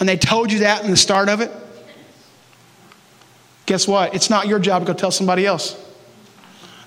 and 0.00 0.08
they 0.08 0.16
told 0.16 0.50
you 0.50 0.58
that 0.58 0.84
in 0.84 0.90
the 0.90 0.96
start 0.96 1.28
of 1.28 1.40
it? 1.40 1.52
Guess 3.66 3.86
what? 3.86 4.14
It's 4.16 4.28
not 4.28 4.48
your 4.48 4.58
job 4.58 4.84
to 4.84 4.92
go 4.92 4.98
tell 4.98 5.12
somebody 5.12 5.46
else. 5.46 5.80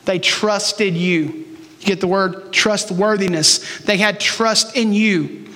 They 0.04 0.20
trusted 0.20 0.96
you. 0.96 1.53
You 1.84 1.88
get 1.88 2.00
the 2.00 2.08
word 2.08 2.54
trustworthiness. 2.54 3.80
They 3.80 3.98
had 3.98 4.20
trust 4.20 4.78
in 4.78 4.94
you. 4.94 5.50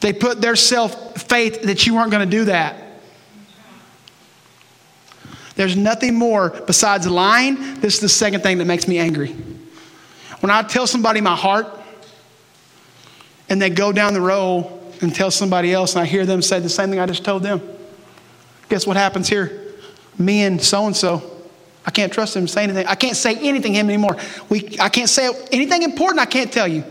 They 0.00 0.12
put 0.12 0.42
their 0.42 0.56
self 0.56 1.16
faith 1.22 1.62
that 1.62 1.86
you 1.86 1.94
weren't 1.94 2.10
going 2.10 2.28
to 2.28 2.36
do 2.36 2.44
that. 2.44 2.82
There's 5.56 5.76
nothing 5.76 6.14
more 6.14 6.50
besides 6.66 7.06
lying. 7.06 7.80
This 7.80 7.94
is 7.94 8.00
the 8.00 8.08
second 8.10 8.42
thing 8.42 8.58
that 8.58 8.66
makes 8.66 8.86
me 8.86 8.98
angry. 8.98 9.28
When 10.40 10.50
I 10.50 10.62
tell 10.62 10.86
somebody 10.86 11.22
my 11.22 11.34
heart 11.34 11.66
and 13.48 13.62
they 13.62 13.70
go 13.70 13.92
down 13.92 14.12
the 14.12 14.20
road 14.20 14.70
and 15.00 15.14
tell 15.14 15.30
somebody 15.30 15.72
else 15.72 15.94
and 15.94 16.02
I 16.02 16.06
hear 16.06 16.26
them 16.26 16.42
say 16.42 16.60
the 16.60 16.68
same 16.68 16.90
thing 16.90 17.00
I 17.00 17.06
just 17.06 17.24
told 17.24 17.42
them, 17.42 17.62
guess 18.68 18.86
what 18.86 18.98
happens 18.98 19.28
here? 19.28 19.62
Me 20.18 20.42
and 20.42 20.60
so 20.60 20.86
and 20.86 20.94
so, 20.94 21.33
I 21.86 21.90
can't 21.90 22.12
trust 22.12 22.36
him 22.36 22.46
to 22.46 22.52
say 22.52 22.64
anything. 22.64 22.86
I 22.86 22.94
can't 22.94 23.16
say 23.16 23.36
anything 23.36 23.74
to 23.74 23.80
him 23.80 23.88
anymore. 23.88 24.16
We, 24.48 24.76
I 24.80 24.88
can't 24.88 25.08
say 25.08 25.30
anything 25.52 25.82
important 25.82 26.20
I 26.20 26.26
can't 26.26 26.52
tell 26.52 26.66
you 26.66 26.84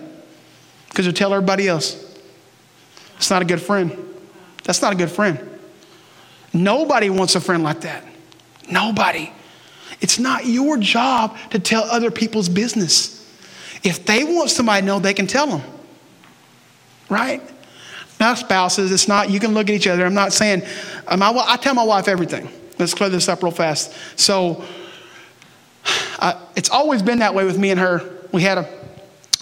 because 0.90 1.06
you'll 1.06 1.16
tell 1.16 1.34
everybody 1.34 1.68
else. 1.68 2.00
It's 3.18 3.30
not 3.30 3.42
a 3.42 3.46
good 3.46 3.62
friend. 3.62 3.98
That's 4.64 4.82
not 4.82 4.94
a 4.94 4.96
good 4.96 5.10
friend. 5.10 5.40
Nobody 6.54 7.10
wants 7.10 7.36
a 7.36 7.42
friend 7.42 7.64
like 7.64 7.82
that. 7.82 8.04
Nobody. 8.70 9.32
It's 10.02 10.20
not 10.20 10.46
your 10.46 10.78
job 10.78 11.38
to 11.50 11.60
tell 11.60 11.84
other 11.84 12.12
people's 12.12 12.50
business. 12.50 13.20
If 13.84 14.06
they 14.06 14.24
want 14.24 14.50
somebody 14.50 14.82
to 14.82 14.86
know, 14.86 15.00
they 15.00 15.14
can 15.14 15.28
tell 15.28 15.48
them. 15.48 15.62
Right? 17.10 17.42
Not 18.20 18.38
spouses. 18.38 18.92
It's 18.92 19.08
not, 19.08 19.30
you 19.30 19.40
can 19.40 19.54
look 19.54 19.70
at 19.70 19.76
each 19.76 19.88
other. 19.88 20.06
I'm 20.06 20.14
not 20.14 20.34
saying, 20.34 20.64
uh, 21.08 21.18
my, 21.18 21.32
I 21.48 21.58
tell 21.58 21.74
my 21.74 21.84
wife 21.84 22.08
everything. 22.08 22.48
Let's 22.78 22.94
clear 22.94 23.10
this 23.10 23.28
up 23.28 23.44
real 23.44 23.52
fast. 23.52 23.94
So, 24.20 24.64
I, 26.24 26.38
it's 26.56 26.70
always 26.70 27.02
been 27.02 27.20
that 27.20 27.36
way 27.36 27.44
with 27.44 27.60
me 27.60 27.70
and 27.70 27.80
her. 27.80 28.02
We 28.32 28.44
had 28.44 28.58
a, 28.58 28.62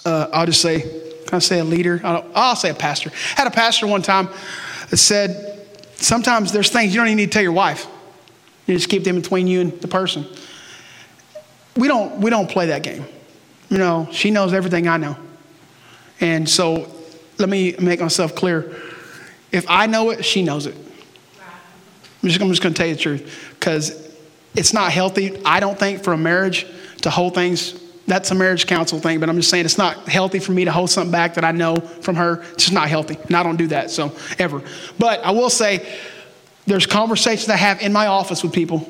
will 0.03 0.29
uh, 0.33 0.45
just 0.47 0.61
say, 0.61 0.81
can 0.81 1.35
I 1.35 1.39
say 1.39 1.59
a 1.59 1.63
leader? 1.63 2.01
I 2.03 2.49
will 2.49 2.55
say 2.55 2.71
a 2.71 2.73
pastor. 2.73 3.11
I 3.13 3.41
had 3.41 3.47
a 3.47 3.51
pastor 3.51 3.85
one 3.85 4.01
time 4.01 4.29
that 4.89 4.97
said, 4.97 5.63
sometimes 5.95 6.51
there's 6.51 6.71
things 6.71 6.93
you 6.93 6.99
don't 6.99 7.07
even 7.07 7.17
need 7.17 7.27
to 7.27 7.31
tell 7.31 7.43
your 7.43 7.51
wife. 7.51 7.85
You 8.65 8.75
just 8.75 8.89
keep 8.89 9.03
them 9.03 9.15
between 9.15 9.45
you 9.45 9.61
and 9.61 9.79
the 9.79 9.87
person. 9.87 10.25
We 11.77 11.87
don't, 11.87 12.19
we 12.19 12.31
don't 12.31 12.49
play 12.49 12.67
that 12.67 12.81
game. 12.81 13.05
You 13.69 13.77
know, 13.77 14.09
she 14.11 14.31
knows 14.31 14.51
everything 14.51 14.87
I 14.87 14.97
know. 14.97 15.15
And 16.19 16.49
so 16.49 16.91
let 17.37 17.47
me 17.47 17.75
make 17.79 18.01
myself 18.01 18.35
clear. 18.35 18.75
If 19.51 19.65
I 19.69 19.85
know 19.85 20.09
it, 20.09 20.25
she 20.25 20.41
knows 20.41 20.65
it. 20.65 20.75
I'm 22.23 22.29
just, 22.29 22.39
just 22.39 22.61
going 22.61 22.73
to 22.73 22.77
tell 22.77 22.87
you 22.87 22.95
the 22.95 23.01
truth 23.01 23.55
because 23.59 24.10
it's 24.55 24.73
not 24.73 24.91
healthy, 24.91 25.39
I 25.45 25.59
don't 25.59 25.77
think, 25.77 26.03
for 26.03 26.13
a 26.13 26.17
marriage 26.17 26.65
to 27.01 27.09
hold 27.09 27.35
things. 27.35 27.79
That's 28.07 28.31
a 28.31 28.35
marriage 28.35 28.67
counsel 28.67 28.99
thing, 28.99 29.19
but 29.19 29.29
I'm 29.29 29.37
just 29.37 29.49
saying 29.49 29.65
it's 29.65 29.77
not 29.77 30.09
healthy 30.09 30.39
for 30.39 30.51
me 30.51 30.65
to 30.65 30.71
hold 30.71 30.89
something 30.89 31.11
back 31.11 31.35
that 31.35 31.45
I 31.45 31.51
know 31.51 31.77
from 31.77 32.15
her. 32.15 32.41
It's 32.53 32.65
just 32.65 32.73
not 32.73 32.89
healthy. 32.89 33.17
And 33.27 33.35
I 33.35 33.43
don't 33.43 33.57
do 33.57 33.67
that, 33.67 33.91
so 33.91 34.13
ever. 34.39 34.61
But 34.99 35.23
I 35.23 35.31
will 35.31 35.49
say, 35.49 35.87
there's 36.65 36.85
conversations 36.85 37.49
I 37.49 37.55
have 37.55 37.81
in 37.81 37.93
my 37.93 38.07
office 38.07 38.43
with 38.43 38.53
people, 38.53 38.87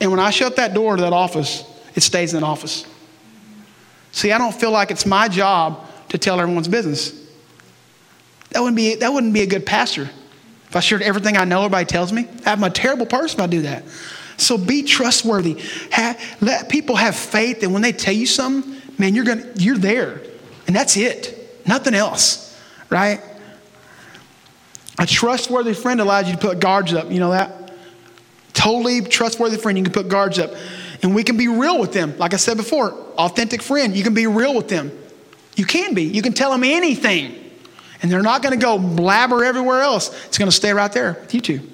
and 0.00 0.10
when 0.10 0.20
I 0.20 0.30
shut 0.30 0.56
that 0.56 0.74
door 0.74 0.96
to 0.96 1.02
that 1.02 1.12
office, 1.12 1.64
it 1.94 2.02
stays 2.02 2.34
in 2.34 2.40
that 2.40 2.46
office. 2.46 2.84
See, 4.12 4.32
I 4.32 4.38
don't 4.38 4.54
feel 4.54 4.70
like 4.70 4.90
it's 4.90 5.06
my 5.06 5.28
job 5.28 5.86
to 6.08 6.18
tell 6.18 6.40
everyone's 6.40 6.68
business. 6.68 7.20
That 8.50 8.60
wouldn't 8.60 8.76
be, 8.76 8.94
that 8.96 9.12
wouldn't 9.12 9.34
be 9.34 9.42
a 9.42 9.46
good 9.46 9.66
pastor. 9.66 10.10
If 10.68 10.76
I 10.76 10.80
shared 10.80 11.02
everything 11.02 11.36
I 11.36 11.44
know, 11.44 11.60
everybody 11.60 11.84
tells 11.86 12.12
me, 12.12 12.28
I'm 12.44 12.62
a 12.64 12.70
terrible 12.70 13.06
person 13.06 13.40
if 13.40 13.44
I 13.44 13.46
do 13.46 13.62
that. 13.62 13.84
So 14.36 14.58
be 14.58 14.82
trustworthy. 14.82 15.60
Have, 15.90 16.20
let 16.40 16.68
people 16.68 16.96
have 16.96 17.16
faith 17.16 17.60
that 17.60 17.70
when 17.70 17.82
they 17.82 17.92
tell 17.92 18.14
you 18.14 18.26
something, 18.26 18.80
man, 18.98 19.14
you're, 19.14 19.24
gonna, 19.24 19.46
you're 19.56 19.78
there. 19.78 20.20
And 20.66 20.74
that's 20.74 20.96
it. 20.96 21.66
Nothing 21.66 21.94
else, 21.94 22.58
right? 22.90 23.20
A 24.98 25.06
trustworthy 25.06 25.74
friend 25.74 26.00
allows 26.00 26.26
you 26.28 26.34
to 26.34 26.38
put 26.38 26.60
guards 26.60 26.92
up. 26.92 27.10
You 27.10 27.20
know 27.20 27.30
that? 27.30 27.72
Totally 28.52 29.00
trustworthy 29.02 29.56
friend, 29.56 29.76
you 29.76 29.84
can 29.84 29.92
put 29.92 30.08
guards 30.08 30.38
up. 30.38 30.52
And 31.02 31.14
we 31.14 31.24
can 31.24 31.36
be 31.36 31.48
real 31.48 31.78
with 31.80 31.92
them. 31.92 32.16
Like 32.16 32.32
I 32.32 32.36
said 32.36 32.56
before, 32.56 32.92
authentic 33.18 33.60
friend, 33.60 33.94
you 33.96 34.04
can 34.04 34.14
be 34.14 34.26
real 34.26 34.54
with 34.54 34.68
them. 34.68 34.92
You 35.56 35.66
can 35.66 35.94
be. 35.94 36.04
You 36.04 36.22
can 36.22 36.32
tell 36.32 36.50
them 36.50 36.64
anything. 36.64 37.34
And 38.00 38.10
they're 38.10 38.22
not 38.22 38.42
going 38.42 38.58
to 38.58 38.62
go 38.62 38.78
blabber 38.78 39.44
everywhere 39.44 39.80
else. 39.80 40.08
It's 40.26 40.38
going 40.38 40.50
to 40.50 40.56
stay 40.56 40.72
right 40.72 40.92
there 40.92 41.14
with 41.20 41.34
you 41.34 41.40
two. 41.40 41.70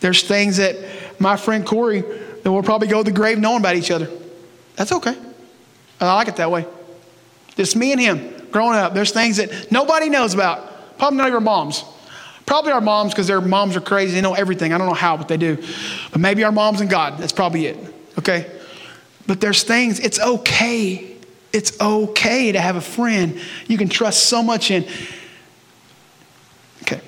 There's 0.00 0.22
things 0.22 0.58
that 0.58 0.76
my 1.18 1.36
friend 1.36 1.66
Corey, 1.66 2.00
that 2.00 2.52
we'll 2.52 2.62
probably 2.62 2.88
go 2.88 3.02
to 3.02 3.04
the 3.04 3.16
grave 3.16 3.38
knowing 3.38 3.60
about 3.60 3.76
each 3.76 3.90
other. 3.90 4.08
That's 4.76 4.92
okay. 4.92 5.16
I 6.00 6.14
like 6.14 6.28
it 6.28 6.36
that 6.36 6.50
way. 6.50 6.66
Just 7.56 7.74
me 7.74 7.92
and 7.92 8.00
him 8.00 8.46
growing 8.50 8.76
up. 8.78 8.94
There's 8.94 9.10
things 9.10 9.38
that 9.38 9.70
nobody 9.72 10.08
knows 10.08 10.34
about. 10.34 10.98
Probably 10.98 11.18
not 11.18 11.28
of 11.28 11.34
our 11.34 11.40
moms. 11.40 11.84
Probably 12.46 12.72
our 12.72 12.80
moms 12.80 13.12
because 13.12 13.26
their 13.26 13.40
moms 13.40 13.76
are 13.76 13.80
crazy. 13.80 14.14
They 14.14 14.20
know 14.20 14.34
everything. 14.34 14.72
I 14.72 14.78
don't 14.78 14.86
know 14.86 14.94
how, 14.94 15.16
but 15.16 15.28
they 15.28 15.36
do. 15.36 15.58
But 16.12 16.20
maybe 16.20 16.44
our 16.44 16.52
moms 16.52 16.80
and 16.80 16.88
God. 16.88 17.18
That's 17.18 17.32
probably 17.32 17.66
it. 17.66 17.76
Okay? 18.18 18.50
But 19.26 19.40
there's 19.40 19.62
things, 19.64 20.00
it's 20.00 20.18
okay. 20.18 21.16
It's 21.52 21.78
okay 21.80 22.52
to 22.52 22.60
have 22.60 22.76
a 22.76 22.80
friend 22.80 23.40
you 23.66 23.76
can 23.76 23.88
trust 23.88 24.24
so 24.24 24.42
much 24.42 24.70
in. 24.70 24.86
Okay. 26.82 27.00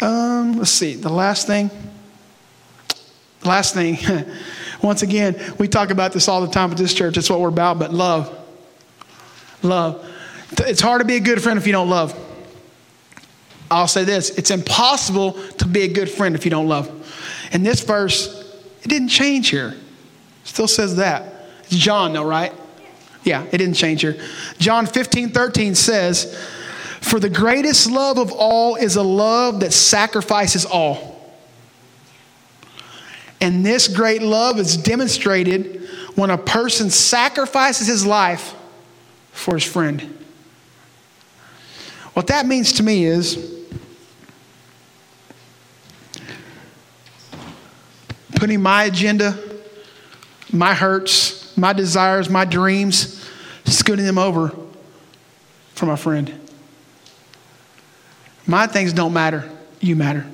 Um, 0.00 0.58
let's 0.58 0.70
see. 0.70 0.94
The 0.94 1.08
last 1.08 1.46
thing. 1.46 1.70
Last 3.44 3.74
thing. 3.74 3.98
Once 4.82 5.02
again, 5.02 5.54
we 5.58 5.68
talk 5.68 5.90
about 5.90 6.12
this 6.12 6.28
all 6.28 6.40
the 6.40 6.52
time 6.52 6.70
at 6.70 6.76
this 6.76 6.94
church. 6.94 7.16
It's 7.16 7.30
what 7.30 7.40
we're 7.40 7.48
about, 7.48 7.78
but 7.78 7.92
love. 7.92 8.34
Love. 9.62 10.04
It's 10.52 10.80
hard 10.80 11.00
to 11.00 11.04
be 11.04 11.16
a 11.16 11.20
good 11.20 11.42
friend 11.42 11.58
if 11.58 11.66
you 11.66 11.72
don't 11.72 11.90
love. 11.90 12.16
I'll 13.70 13.88
say 13.88 14.04
this 14.04 14.30
it's 14.30 14.50
impossible 14.50 15.32
to 15.32 15.66
be 15.66 15.82
a 15.82 15.88
good 15.88 16.08
friend 16.08 16.34
if 16.34 16.44
you 16.44 16.50
don't 16.50 16.68
love. 16.68 16.88
In 17.52 17.62
this 17.62 17.82
verse, 17.82 18.56
it 18.82 18.88
didn't 18.88 19.08
change 19.08 19.48
here. 19.48 19.74
Still 20.44 20.68
says 20.68 20.96
that. 20.96 21.48
It's 21.64 21.76
John, 21.76 22.12
though, 22.12 22.24
right? 22.24 22.52
Yeah, 23.24 23.44
it 23.52 23.58
didn't 23.58 23.74
change 23.74 24.00
here. 24.00 24.18
John 24.58 24.86
15, 24.86 25.30
13 25.30 25.74
says, 25.74 26.34
For 27.00 27.20
the 27.20 27.28
greatest 27.28 27.90
love 27.90 28.18
of 28.18 28.32
all 28.32 28.76
is 28.76 28.96
a 28.96 29.02
love 29.02 29.60
that 29.60 29.72
sacrifices 29.72 30.64
all. 30.64 31.17
And 33.40 33.64
this 33.64 33.88
great 33.88 34.22
love 34.22 34.58
is 34.58 34.76
demonstrated 34.76 35.88
when 36.16 36.30
a 36.30 36.38
person 36.38 36.90
sacrifices 36.90 37.86
his 37.86 38.04
life 38.04 38.54
for 39.32 39.54
his 39.54 39.64
friend. 39.64 40.18
What 42.14 42.26
that 42.26 42.46
means 42.46 42.72
to 42.74 42.82
me 42.82 43.04
is 43.04 43.54
putting 48.34 48.60
my 48.60 48.84
agenda, 48.84 49.38
my 50.52 50.74
hurts, 50.74 51.56
my 51.56 51.72
desires, 51.72 52.28
my 52.28 52.44
dreams, 52.44 53.24
scooting 53.66 54.04
them 54.04 54.18
over 54.18 54.52
for 55.74 55.86
my 55.86 55.96
friend. 55.96 56.48
My 58.46 58.66
things 58.66 58.92
don't 58.92 59.12
matter, 59.12 59.48
you 59.80 59.94
matter. 59.94 60.26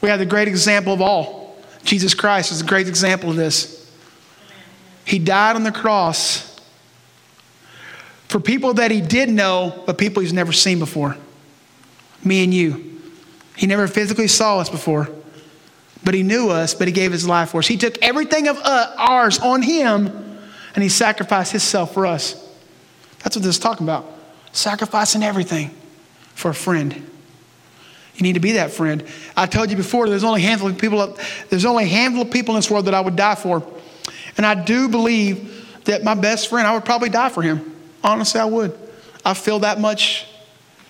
We 0.00 0.08
have 0.08 0.18
the 0.18 0.26
great 0.26 0.48
example 0.48 0.92
of 0.92 1.00
all. 1.00 1.43
Jesus 1.84 2.14
Christ 2.14 2.50
is 2.50 2.60
a 2.60 2.64
great 2.64 2.88
example 2.88 3.30
of 3.30 3.36
this. 3.36 3.80
He 5.04 5.18
died 5.18 5.56
on 5.56 5.62
the 5.62 5.72
cross 5.72 6.60
for 8.28 8.40
people 8.40 8.74
that 8.74 8.90
he 8.90 9.00
did 9.00 9.28
know, 9.28 9.82
but 9.86 9.98
people 9.98 10.22
he's 10.22 10.32
never 10.32 10.52
seen 10.52 10.78
before. 10.78 11.16
Me 12.24 12.42
and 12.42 12.52
you. 12.52 13.00
He 13.56 13.66
never 13.66 13.86
physically 13.86 14.28
saw 14.28 14.58
us 14.58 14.68
before 14.68 15.08
but 16.04 16.14
he 16.14 16.22
knew 16.22 16.50
us, 16.50 16.74
but 16.74 16.86
he 16.86 16.92
gave 16.92 17.10
his 17.10 17.26
life 17.26 17.50
for 17.50 17.58
us. 17.58 17.66
He 17.66 17.78
took 17.78 17.96
everything 18.02 18.46
of 18.46 18.58
uh, 18.62 18.94
ours 18.96 19.38
on 19.38 19.62
him 19.62 20.38
and 20.74 20.82
he 20.82 20.88
sacrificed 20.88 21.52
himself 21.52 21.94
for 21.94 22.06
us. 22.06 22.34
That's 23.22 23.36
what 23.36 23.42
this 23.42 23.56
is 23.56 23.58
talking 23.58 23.86
about. 23.86 24.06
Sacrificing 24.52 25.22
everything 25.22 25.70
for 26.34 26.50
a 26.50 26.54
friend. 26.54 27.10
You 28.16 28.22
need 28.22 28.34
to 28.34 28.40
be 28.40 28.52
that 28.52 28.70
friend. 28.70 29.04
I 29.36 29.46
told 29.46 29.70
you 29.70 29.76
before, 29.76 30.08
there's 30.08 30.24
only 30.24 30.42
a 30.42 30.46
handful 30.46 30.68
of 30.68 30.78
people. 30.78 31.16
There's 31.50 31.64
only 31.64 31.84
a 31.84 31.88
handful 31.88 32.22
of 32.22 32.30
people 32.30 32.54
in 32.54 32.58
this 32.58 32.70
world 32.70 32.86
that 32.86 32.94
I 32.94 33.00
would 33.00 33.16
die 33.16 33.34
for, 33.34 33.62
and 34.36 34.46
I 34.46 34.54
do 34.54 34.88
believe 34.88 35.82
that 35.84 36.02
my 36.02 36.14
best 36.14 36.48
friend, 36.48 36.66
I 36.66 36.74
would 36.74 36.84
probably 36.84 37.08
die 37.08 37.28
for 37.28 37.42
him. 37.42 37.74
Honestly, 38.02 38.40
I 38.40 38.44
would. 38.44 38.78
I 39.24 39.34
feel 39.34 39.60
that 39.60 39.80
much. 39.80 40.26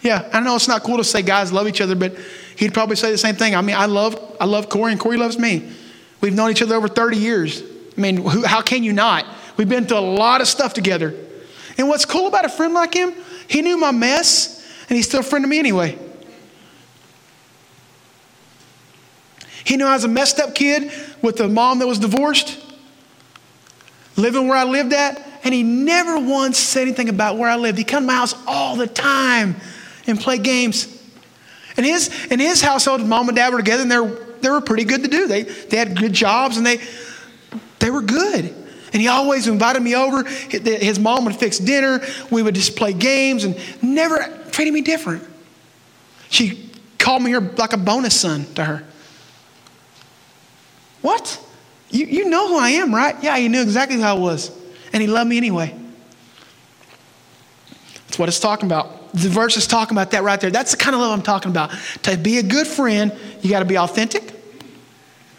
Yeah, 0.03 0.29
I 0.33 0.41
know 0.41 0.55
it's 0.57 0.69
not 0.69 0.83
cool 0.83 0.99
to 0.99 1.05
say 1.05 1.23
guys 1.23 1.53
love 1.53 1.67
each 1.67 1.81
other, 1.81 1.95
but 1.95 2.17
he'd 2.57 2.75
probably 2.75 2.97
say 2.97 3.11
the 3.11 3.19
same 3.19 3.37
thing. 3.37 3.55
I 3.55 3.61
mean, 3.63 3.77
I 3.77 3.87
love, 3.87 4.37
I 4.41 4.45
love 4.45 4.69
Corey, 4.69 4.93
and 4.93 5.01
Corey 5.01 5.17
loves 5.17 5.39
me. 5.39 5.73
We've 6.21 6.35
known 6.35 6.51
each 6.51 6.63
other 6.63 6.75
over 6.75 6.89
30 6.89 7.17
years. 7.17 7.63
I 7.97 8.01
mean, 8.01 8.19
who, 8.19 8.45
how 8.45 8.61
can 8.61 8.83
you 8.83 8.93
not? 8.93 9.25
We've 9.57 9.69
been 9.69 9.87
through 9.87 9.99
a 9.99 10.01
lot 10.01 10.41
of 10.41 10.49
stuff 10.49 10.75
together. 10.75 11.15
And 11.79 11.89
what's 11.89 12.05
cool 12.05 12.27
about 12.27 12.45
a 12.45 12.49
friend 12.49 12.75
like 12.75 12.95
him, 12.95 13.15
he 13.49 13.63
knew 13.63 13.77
my 13.77 13.93
mess, 13.93 14.63
and 14.89 14.97
he's 14.97 15.07
still 15.07 15.21
a 15.21 15.25
friend 15.25 15.43
to 15.45 15.49
me 15.49 15.59
anyway. 15.59 15.99
He 19.65 19.77
knew 19.77 19.87
I 19.87 19.95
was 19.95 20.05
a 20.05 20.09
messed 20.09 20.39
up 20.39 20.55
kid 20.55 20.93
with 21.23 21.41
a 21.41 21.49
mom 21.49 21.79
that 21.79 21.87
was 21.87 21.99
divorced, 21.99 22.61
living 24.17 24.47
where 24.47 24.59
I 24.59 24.65
lived 24.65 24.93
at, 24.93 25.27
and 25.43 25.55
he 25.55 25.63
never 25.63 26.19
once 26.19 26.59
said 26.59 26.83
anything 26.83 27.09
about 27.09 27.39
where 27.39 27.49
I 27.49 27.57
lived. 27.57 27.79
He'd 27.79 27.85
come 27.85 28.05
to 28.05 28.07
my 28.07 28.15
house 28.15 28.35
all 28.47 28.77
the 28.77 28.87
time 28.87 29.57
and 30.07 30.21
play 30.21 30.39
games. 30.39 30.91
And 31.77 31.85
his, 31.85 32.27
in 32.27 32.41
his 32.41 32.63
household, 32.63 33.03
mom 33.03 33.29
and 33.29 33.37
dad 33.37 33.53
were 33.53 33.59
together 33.59 33.83
and 33.83 33.91
they 33.91 33.99
were, 33.99 34.25
they 34.41 34.51
were 34.51 34.61
pretty 34.61 34.85
good 34.85 35.03
to 35.03 35.09
do. 35.09 35.27
They, 35.27 35.43
they 35.43 35.77
had 35.77 35.99
good 35.99 36.13
jobs 36.13 36.57
and 36.57 36.65
they, 36.65 36.79
they 37.79 37.91
were 37.91 38.03
good. 38.03 38.55
And 38.93 39.03
he 39.03 39.09
always 39.09 39.49
invited 39.49 39.83
me 39.83 39.97
over. 39.97 40.23
His 40.25 41.01
mom 41.01 41.25
would 41.25 41.35
fix 41.35 41.59
dinner. 41.59 42.01
We 42.31 42.43
would 42.43 42.55
just 42.55 42.77
play 42.77 42.93
games 42.93 43.43
and 43.45 43.59
never 43.83 44.41
treated 44.53 44.73
me 44.73 44.83
different. 44.83 45.25
She 46.31 46.71
called 46.99 47.23
me 47.23 47.33
her 47.33 47.41
like 47.41 47.73
a 47.73 47.77
bonus 47.77 48.21
son 48.21 48.47
to 48.55 48.65
her. 48.65 48.85
What? 51.05 51.39
You, 51.91 52.07
you 52.07 52.29
know 52.31 52.49
who 52.49 52.59
I 52.59 52.71
am, 52.71 52.95
right? 52.95 53.15
Yeah, 53.23 53.37
he 53.37 53.49
knew 53.49 53.61
exactly 53.61 53.99
who 53.99 54.03
I 54.03 54.15
was. 54.15 54.51
And 54.93 55.03
he 55.03 55.07
loved 55.07 55.29
me 55.29 55.37
anyway. 55.37 55.75
That's 58.07 58.19
what 58.19 58.29
it's 58.29 58.41
talking 58.41 58.67
about 58.67 59.05
the 59.15 59.29
verse 59.29 59.57
is 59.57 59.69
talking 59.69 59.97
about 59.97 60.11
that 60.11 60.25
right 60.25 60.41
there. 60.41 60.51
That's 60.51 60.73
the 60.73 60.77
kind 60.77 60.95
of 60.95 61.01
love 61.01 61.13
I'm 61.13 61.23
talking 61.23 61.51
about. 61.51 61.71
To 62.03 62.17
be 62.17 62.39
a 62.39 62.43
good 62.43 62.67
friend, 62.67 63.17
you 63.43 63.51
got 63.51 63.61
to 63.61 63.65
be 63.65 63.79
authentic, 63.79 64.35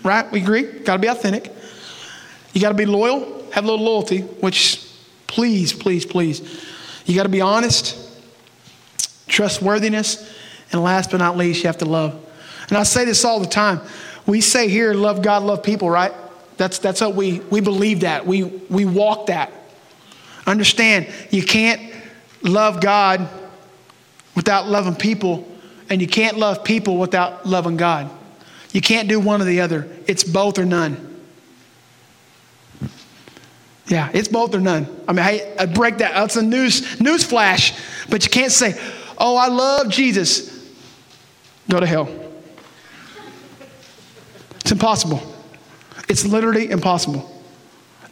right? 0.01 0.31
We 0.31 0.41
agree? 0.41 0.63
Got 0.79 0.93
to 0.93 0.99
be 0.99 1.09
authentic. 1.09 1.51
You 2.53 2.61
got 2.61 2.69
to 2.69 2.75
be 2.75 2.85
loyal, 2.85 3.43
have 3.51 3.65
a 3.65 3.67
little 3.67 3.85
loyalty, 3.85 4.21
which 4.21 4.89
please, 5.27 5.73
please, 5.73 6.05
please. 6.05 6.65
You 7.05 7.15
got 7.15 7.23
to 7.23 7.29
be 7.29 7.41
honest, 7.41 7.97
trustworthiness, 9.27 10.33
and 10.71 10.81
last 10.81 11.11
but 11.11 11.17
not 11.17 11.35
least, 11.35 11.63
you 11.63 11.67
have 11.67 11.79
to 11.79 11.85
love. 11.85 12.17
And 12.69 12.77
I 12.77 12.83
say 12.83 13.03
this 13.03 13.25
all 13.25 13.41
the 13.41 13.45
time. 13.45 13.81
We 14.25 14.41
say 14.41 14.67
here, 14.67 14.93
love 14.93 15.21
God, 15.21 15.43
love 15.43 15.63
people, 15.63 15.89
right? 15.89 16.11
That's, 16.57 16.79
that's 16.79 17.01
what 17.01 17.15
we, 17.15 17.39
we 17.39 17.61
believe 17.61 18.01
that. 18.01 18.25
We, 18.25 18.43
we 18.43 18.85
walk 18.85 19.27
that. 19.27 19.51
Understand, 20.47 21.07
you 21.31 21.43
can't 21.43 21.81
love 22.41 22.81
God 22.81 23.27
without 24.35 24.67
loving 24.67 24.95
people, 24.95 25.47
and 25.89 26.01
you 26.01 26.07
can't 26.07 26.37
love 26.37 26.63
people 26.63 26.97
without 26.97 27.45
loving 27.45 27.77
God. 27.77 28.09
You 28.71 28.81
can't 28.81 29.07
do 29.07 29.19
one 29.19 29.41
or 29.41 29.45
the 29.45 29.61
other. 29.61 29.87
It's 30.07 30.23
both 30.23 30.59
or 30.59 30.65
none. 30.65 31.15
Yeah, 33.87 34.09
it's 34.13 34.27
both 34.27 34.53
or 34.55 34.59
none. 34.59 34.87
I 35.07 35.13
mean, 35.13 35.25
I, 35.25 35.53
I 35.59 35.65
break 35.67 35.99
that. 35.99 36.13
That's 36.13 36.35
a 36.35 36.41
news 36.41 36.99
news 36.99 37.23
flash. 37.23 37.79
But 38.09 38.23
you 38.23 38.31
can't 38.31 38.51
say, 38.51 38.73
"Oh, 39.17 39.37
I 39.37 39.47
love 39.47 39.89
Jesus." 39.89 40.51
Go 41.69 41.79
to 41.79 41.85
hell. 41.85 42.24
It's 44.65 44.71
impossible. 44.71 45.21
It's 46.09 46.25
literally 46.25 46.71
impossible. 46.71 47.31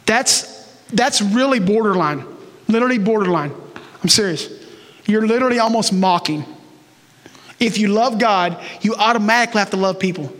That's 0.06 0.72
that's 0.92 1.20
really 1.20 1.58
borderline. 1.58 2.24
Literally 2.68 2.98
borderline. 2.98 3.52
I'm 4.00 4.08
serious. 4.08 4.48
You're 5.04 5.26
literally 5.26 5.58
almost 5.58 5.92
mocking. 5.92 6.44
If 7.58 7.76
you 7.76 7.88
love 7.88 8.20
God, 8.20 8.62
you 8.82 8.94
automatically 8.94 9.58
have 9.58 9.70
to 9.70 9.76
love 9.76 9.98
people. 9.98 10.32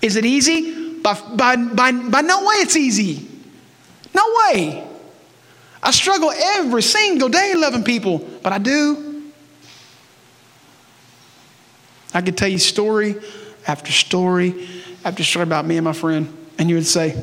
Is 0.00 0.14
it 0.14 0.24
easy? 0.24 1.00
By, 1.00 1.20
by, 1.34 1.56
by, 1.56 1.90
by 1.90 2.20
no 2.20 2.46
way 2.46 2.54
it's 2.58 2.76
easy. 2.76 3.28
No 4.14 4.22
way. 4.44 4.86
I 5.82 5.90
struggle 5.90 6.30
every 6.30 6.82
single 6.82 7.28
day 7.28 7.54
loving 7.56 7.82
people, 7.82 8.18
but 8.44 8.52
I 8.52 8.58
do. 8.58 9.24
I 12.14 12.22
could 12.22 12.38
tell 12.38 12.48
you 12.48 12.58
story 12.58 13.16
after 13.66 13.90
story 13.90 14.68
after 15.04 15.24
story 15.24 15.44
about 15.44 15.66
me 15.66 15.76
and 15.76 15.84
my 15.84 15.92
friend, 15.92 16.36
and 16.58 16.68
you 16.68 16.76
would 16.76 16.86
say, 16.86 17.20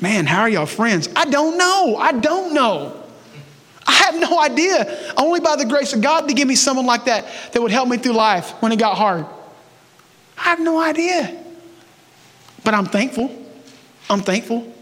Man, 0.00 0.26
how 0.26 0.42
are 0.42 0.48
y'all 0.48 0.66
friends? 0.66 1.08
I 1.16 1.24
don't 1.24 1.56
know. 1.56 1.96
I 1.96 2.12
don't 2.12 2.52
know. 2.52 3.02
I 3.86 3.92
have 3.92 4.18
no 4.18 4.40
idea. 4.42 5.12
Only 5.16 5.40
by 5.40 5.56
the 5.56 5.64
grace 5.64 5.92
of 5.92 6.02
God 6.02 6.28
to 6.28 6.34
give 6.34 6.46
me 6.46 6.54
someone 6.54 6.86
like 6.86 7.06
that 7.06 7.24
that 7.52 7.62
would 7.62 7.70
help 7.70 7.88
me 7.88 7.96
through 7.96 8.12
life 8.12 8.50
when 8.60 8.72
it 8.72 8.78
got 8.78 8.96
hard. 8.96 9.24
I 10.38 10.42
have 10.42 10.60
no 10.60 10.80
idea. 10.80 11.42
But 12.62 12.74
I'm 12.74 12.86
thankful. 12.86 13.30
I'm 14.10 14.20
thankful. 14.20 14.72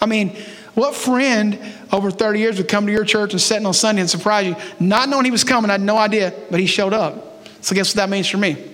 I 0.00 0.06
mean, 0.06 0.36
what 0.74 0.94
friend 0.94 1.58
over 1.92 2.10
30 2.10 2.38
years 2.40 2.58
would 2.58 2.68
come 2.68 2.86
to 2.86 2.92
your 2.92 3.04
church 3.04 3.32
and 3.32 3.40
sit 3.40 3.64
on 3.64 3.72
Sunday 3.74 4.00
and 4.00 4.10
surprise 4.10 4.46
you? 4.46 4.56
Not 4.80 5.08
knowing 5.08 5.24
he 5.24 5.30
was 5.30 5.44
coming, 5.44 5.70
I 5.70 5.74
had 5.74 5.80
no 5.80 5.96
idea, 5.96 6.34
but 6.50 6.58
he 6.58 6.66
showed 6.66 6.92
up. 6.92 7.46
So, 7.60 7.74
guess 7.74 7.90
what 7.90 7.96
that 7.96 8.10
means 8.10 8.28
for 8.28 8.38
me? 8.38 8.73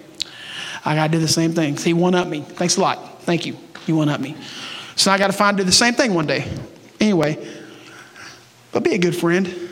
I 0.85 0.95
got 0.95 1.09
to 1.09 1.13
do 1.13 1.19
the 1.19 1.29
same 1.29 1.53
thing. 1.53 1.77
he 1.77 1.93
one 1.93 2.15
up 2.15 2.27
me. 2.27 2.41
Thanks 2.41 2.77
a 2.77 2.81
lot. 2.81 3.23
Thank 3.23 3.47
you. 3.47 3.57
You 3.87 3.97
one 3.97 4.09
up 4.09 4.21
me. 4.21 4.37
So, 4.97 5.11
I 5.11 5.19
got 5.19 5.29
to 5.29 5.33
find 5.33 5.57
do 5.57 5.65
the 5.65 5.73
same 5.73 5.95
thing 5.95 6.15
one 6.15 6.27
day. 6.27 6.51
Anyway, 7.01 7.39
but 8.73 8.85
be 8.85 8.95
a 8.95 8.99
good 8.99 9.17
friend 9.17 9.71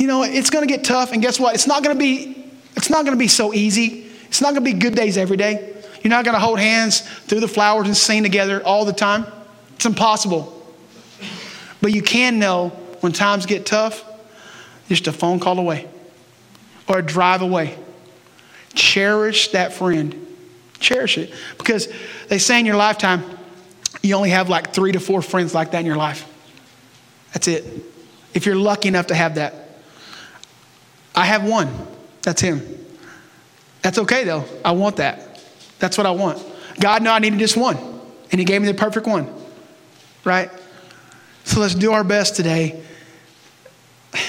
you 0.00 0.06
know, 0.06 0.22
it's 0.22 0.48
going 0.48 0.66
to 0.66 0.74
get 0.74 0.82
tough. 0.82 1.12
And 1.12 1.20
guess 1.20 1.38
what? 1.38 1.54
It's 1.54 1.66
not 1.66 1.84
going 1.84 1.94
to 1.94 2.00
be, 2.00 2.50
it's 2.74 2.88
not 2.88 3.04
going 3.04 3.14
to 3.14 3.18
be 3.18 3.28
so 3.28 3.52
easy. 3.52 4.10
It's 4.28 4.40
not 4.40 4.54
going 4.54 4.64
to 4.64 4.72
be 4.72 4.78
good 4.78 4.94
days 4.94 5.18
every 5.18 5.36
day. 5.36 5.74
You're 6.02 6.10
not 6.10 6.24
going 6.24 6.34
to 6.34 6.40
hold 6.40 6.58
hands 6.58 7.00
through 7.00 7.40
the 7.40 7.48
flowers 7.48 7.86
and 7.86 7.94
sing 7.94 8.22
together 8.22 8.62
all 8.64 8.86
the 8.86 8.94
time. 8.94 9.26
It's 9.74 9.84
impossible. 9.84 10.56
But 11.82 11.92
you 11.92 12.00
can 12.00 12.38
know 12.38 12.70
when 13.00 13.12
times 13.12 13.44
get 13.44 13.66
tough, 13.66 14.02
just 14.88 15.06
a 15.06 15.12
phone 15.12 15.38
call 15.38 15.58
away 15.58 15.86
or 16.88 17.00
a 17.00 17.02
drive 17.02 17.42
away. 17.42 17.76
Cherish 18.72 19.48
that 19.48 19.74
friend. 19.74 20.29
Cherish 20.80 21.18
it. 21.18 21.32
Because 21.58 21.88
they 22.28 22.38
say 22.38 22.58
in 22.58 22.66
your 22.66 22.76
lifetime, 22.76 23.22
you 24.02 24.14
only 24.14 24.30
have 24.30 24.48
like 24.48 24.72
three 24.72 24.92
to 24.92 25.00
four 25.00 25.22
friends 25.22 25.54
like 25.54 25.70
that 25.72 25.80
in 25.80 25.86
your 25.86 25.96
life. 25.96 26.26
That's 27.32 27.46
it. 27.46 27.64
If 28.34 28.46
you're 28.46 28.56
lucky 28.56 28.88
enough 28.88 29.08
to 29.08 29.14
have 29.14 29.36
that. 29.36 29.54
I 31.14 31.26
have 31.26 31.44
one. 31.44 31.68
That's 32.22 32.40
him. 32.40 32.60
That's 33.82 33.98
okay 33.98 34.24
though. 34.24 34.44
I 34.64 34.72
want 34.72 34.96
that. 34.96 35.42
That's 35.78 35.96
what 35.96 36.06
I 36.06 36.10
want. 36.10 36.42
God 36.78 37.02
knew 37.02 37.10
I 37.10 37.18
needed 37.18 37.38
just 37.38 37.56
one, 37.56 37.76
and 38.30 38.38
He 38.38 38.44
gave 38.44 38.60
me 38.60 38.68
the 38.68 38.74
perfect 38.74 39.06
one. 39.06 39.32
Right? 40.24 40.50
So 41.44 41.60
let's 41.60 41.74
do 41.74 41.92
our 41.92 42.04
best 42.04 42.36
today. 42.36 42.82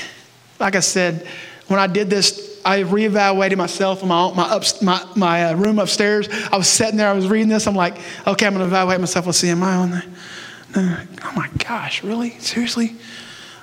Like 0.59 0.75
I 0.75 0.79
said, 0.81 1.25
when 1.69 1.79
I 1.79 1.87
did 1.87 2.07
this, 2.07 2.50
I 2.63 2.83
reevaluated 2.83 3.57
myself 3.57 4.01
in 4.01 4.09
my, 4.09 4.33
my, 4.33 4.61
my, 4.81 5.05
my 5.15 5.45
uh, 5.45 5.55
room 5.55 5.79
upstairs. 5.79 6.29
I 6.51 6.57
was 6.57 6.67
sitting 6.67 6.97
there, 6.97 7.09
I 7.09 7.13
was 7.13 7.27
reading 7.27 7.49
this. 7.49 7.67
I'm 7.67 7.75
like, 7.75 7.97
okay, 8.27 8.45
I'm 8.45 8.53
going 8.53 8.59
to 8.59 8.65
evaluate 8.65 8.99
myself. 8.99 9.25
Let's 9.25 9.37
see, 9.37 9.49
am 9.49 9.63
I 9.63 9.75
on 9.75 9.91
there? 9.91 10.03
Oh 10.75 11.31
my 11.35 11.49
gosh, 11.57 12.03
really? 12.03 12.31
Seriously? 12.39 12.95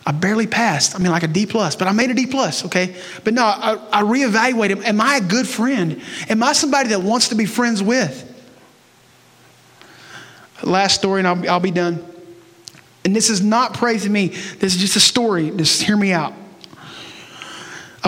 I 0.07 0.13
barely 0.13 0.47
passed. 0.47 0.95
I 0.95 0.99
mean, 0.99 1.11
like 1.11 1.23
a 1.23 1.29
D 1.29 1.45
plus, 1.47 1.77
but 1.77 1.87
I 1.87 1.93
made 1.93 2.11
a 2.11 2.15
D 2.15 2.27
plus, 2.27 2.65
okay? 2.67 2.97
But 3.25 3.35
no, 3.35 3.45
I, 3.45 3.79
I 3.93 4.03
reevaluated. 4.03 4.85
Am 4.85 5.01
I 5.01 5.17
a 5.17 5.21
good 5.21 5.47
friend? 5.47 6.01
Am 6.29 6.43
I 6.43 6.53
somebody 6.53 6.91
that 6.91 7.03
wants 7.03 7.29
to 7.29 7.35
be 7.35 7.45
friends 7.45 7.83
with? 7.83 8.25
Last 10.63 10.95
story, 10.95 11.21
and 11.21 11.29
I'll, 11.29 11.51
I'll 11.51 11.61
be 11.61 11.71
done. 11.71 12.05
And 13.05 13.15
this 13.15 13.31
is 13.31 13.43
not 13.43 13.75
praising 13.75 14.13
me. 14.13 14.29
This 14.29 14.75
is 14.75 14.81
just 14.81 14.97
a 14.97 15.01
story. 15.01 15.51
Just 15.51 15.83
hear 15.83 15.97
me 15.97 16.13
out. 16.13 16.33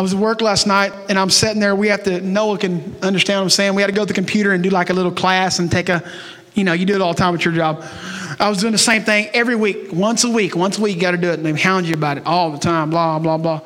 I 0.01 0.03
was 0.03 0.15
at 0.15 0.19
work 0.19 0.41
last 0.41 0.67
night 0.67 0.95
and 1.11 1.19
I'm 1.19 1.29
sitting 1.29 1.61
there. 1.61 1.77
We 1.77 1.89
have 1.89 2.05
to, 2.05 2.23
Noah 2.23 2.57
can 2.57 2.97
understand 3.03 3.41
what 3.41 3.43
I'm 3.43 3.51
saying. 3.51 3.75
We 3.75 3.83
had 3.83 3.89
to 3.89 3.93
go 3.93 4.01
to 4.01 4.07
the 4.07 4.15
computer 4.15 4.53
and 4.53 4.63
do 4.63 4.71
like 4.71 4.89
a 4.89 4.95
little 4.95 5.13
class 5.13 5.59
and 5.59 5.71
take 5.71 5.91
a, 5.91 6.03
you 6.55 6.65
know, 6.65 6.73
you 6.73 6.87
do 6.87 6.95
it 6.95 7.03
all 7.03 7.13
the 7.13 7.19
time 7.19 7.35
at 7.35 7.45
your 7.45 7.53
job. 7.53 7.85
I 8.39 8.49
was 8.49 8.61
doing 8.61 8.73
the 8.73 8.79
same 8.79 9.03
thing 9.03 9.29
every 9.35 9.57
week, 9.57 9.93
once 9.93 10.25
a 10.25 10.31
week. 10.31 10.57
Once 10.57 10.79
a 10.79 10.81
week, 10.81 10.95
you 10.95 11.03
got 11.03 11.11
to 11.11 11.19
do 11.19 11.29
it. 11.29 11.35
And 11.35 11.45
they 11.45 11.53
hound 11.53 11.87
you 11.87 11.93
about 11.93 12.17
it 12.17 12.25
all 12.25 12.51
the 12.51 12.57
time, 12.57 12.89
blah, 12.89 13.19
blah, 13.19 13.37
blah. 13.37 13.61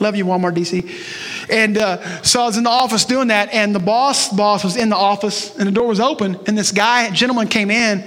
Love 0.00 0.16
you, 0.16 0.24
Walmart 0.24 0.56
DC. 0.56 1.48
And 1.52 1.78
uh, 1.78 2.20
so 2.22 2.42
I 2.42 2.46
was 2.46 2.56
in 2.56 2.64
the 2.64 2.70
office 2.70 3.04
doing 3.04 3.28
that, 3.28 3.54
and 3.54 3.72
the 3.72 3.78
boss 3.78 4.28
boss 4.30 4.64
was 4.64 4.76
in 4.76 4.88
the 4.88 4.96
office, 4.96 5.56
and 5.56 5.68
the 5.68 5.72
door 5.72 5.86
was 5.86 6.00
open, 6.00 6.36
and 6.48 6.58
this 6.58 6.72
guy, 6.72 7.10
gentleman, 7.10 7.46
came 7.46 7.70
in, 7.70 8.04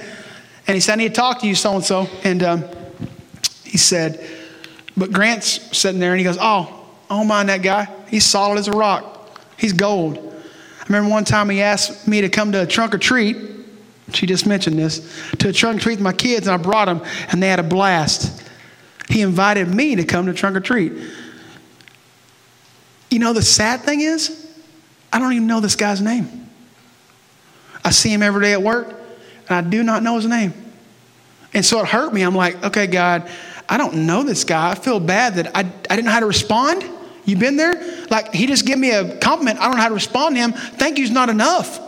and 0.68 0.76
he 0.76 0.82
said, 0.82 0.94
"I 0.94 0.96
need 0.98 1.16
to 1.16 1.16
talk 1.16 1.40
to 1.40 1.48
you, 1.48 1.56
so 1.56 1.76
and 1.76 1.84
so." 1.84 2.10
And 2.26 2.44
um, 2.44 2.66
he 3.64 3.78
said, 3.78 4.24
"But 4.98 5.14
Grant's 5.14 5.76
sitting 5.78 6.02
there," 6.02 6.12
and 6.12 6.20
he 6.20 6.26
goes, 6.26 6.38
"Oh, 6.40 6.79
I 7.10 7.18
don't 7.18 7.28
mind 7.28 7.50
that 7.50 7.62
guy. 7.62 7.88
He's 8.08 8.26
solid 8.26 8.60
as 8.60 8.68
a 8.68 8.74
rock. 8.74 9.30
He's 9.58 9.74
gold." 9.74 10.18
I 10.18 10.86
remember 10.92 11.12
one 11.12 11.26
time 11.26 11.50
he 11.50 11.62
asked 11.62 12.08
me 12.08 12.22
to 12.22 12.30
come 12.30 12.52
to 12.54 12.64
a 12.64 12.66
trunk 12.66 12.96
or 12.96 12.98
treat 12.98 13.50
she 14.14 14.26
just 14.26 14.46
mentioned 14.46 14.78
this, 14.78 15.02
to 15.40 15.50
a 15.50 15.54
trunk 15.54 15.78
or 15.78 15.80
treat 15.82 15.96
with 15.96 16.04
my 16.04 16.14
kids, 16.14 16.48
and 16.48 16.54
I 16.54 16.58
brought 16.58 16.86
them, 16.86 17.02
and 17.30 17.42
they 17.42 17.48
had 17.48 17.60
a 17.60 17.64
blast. 17.64 18.44
He 19.10 19.22
invited 19.22 19.68
me 19.68 19.96
to 19.96 20.04
come 20.04 20.26
to 20.28 20.34
trunk 20.34 20.56
or 20.56 20.60
treat. 20.60 20.94
You 23.10 23.20
know, 23.20 23.34
the 23.34 23.42
sad 23.42 23.82
thing 23.82 24.02
is, 24.02 24.48
I 25.12 25.20
don't 25.20 25.34
even 25.34 25.48
know 25.48 25.60
this 25.60 25.76
guy's 25.76 26.02
name. 26.02 26.50
I 27.84 27.92
see 27.92 28.14
him 28.14 28.22
every 28.22 28.42
day 28.42 28.54
at 28.54 28.62
work, 28.62 28.88
and 29.48 29.66
I 29.66 29.68
do 29.68 29.84
not 29.84 30.04
know 30.04 30.16
his 30.16 30.26
name. 30.26 30.54
And 31.54 31.66
so 31.66 31.80
it 31.80 31.88
hurt 31.88 32.14
me. 32.14 32.22
I'm 32.22 32.36
like, 32.36 32.64
okay, 32.64 32.86
God, 32.86 33.30
I 33.68 33.78
don't 33.78 34.06
know 34.06 34.24
this 34.24 34.44
guy. 34.44 34.72
I 34.72 34.76
feel 34.76 35.00
bad 35.00 35.36
that 35.36 35.56
I, 35.56 35.62
I 35.62 35.96
didn't 35.96 36.06
know 36.06 36.12
how 36.12 36.20
to 36.20 36.28
respond. 36.28 36.84
You 37.30 37.38
been 37.38 37.58
there? 37.58 38.06
Like, 38.10 38.34
he 38.34 38.48
just 38.48 38.66
gave 38.66 38.78
me 38.78 38.92
a 38.92 39.18
compliment. 39.18 39.60
I 39.60 39.66
don't 39.66 39.76
know 39.76 39.82
how 39.82 39.90
to 39.90 39.94
respond 39.94 40.36
to 40.36 40.42
him. 40.42 40.54
Thank 40.54 40.98
you's 40.98 41.12
not 41.12 41.30
enough. 41.30 41.80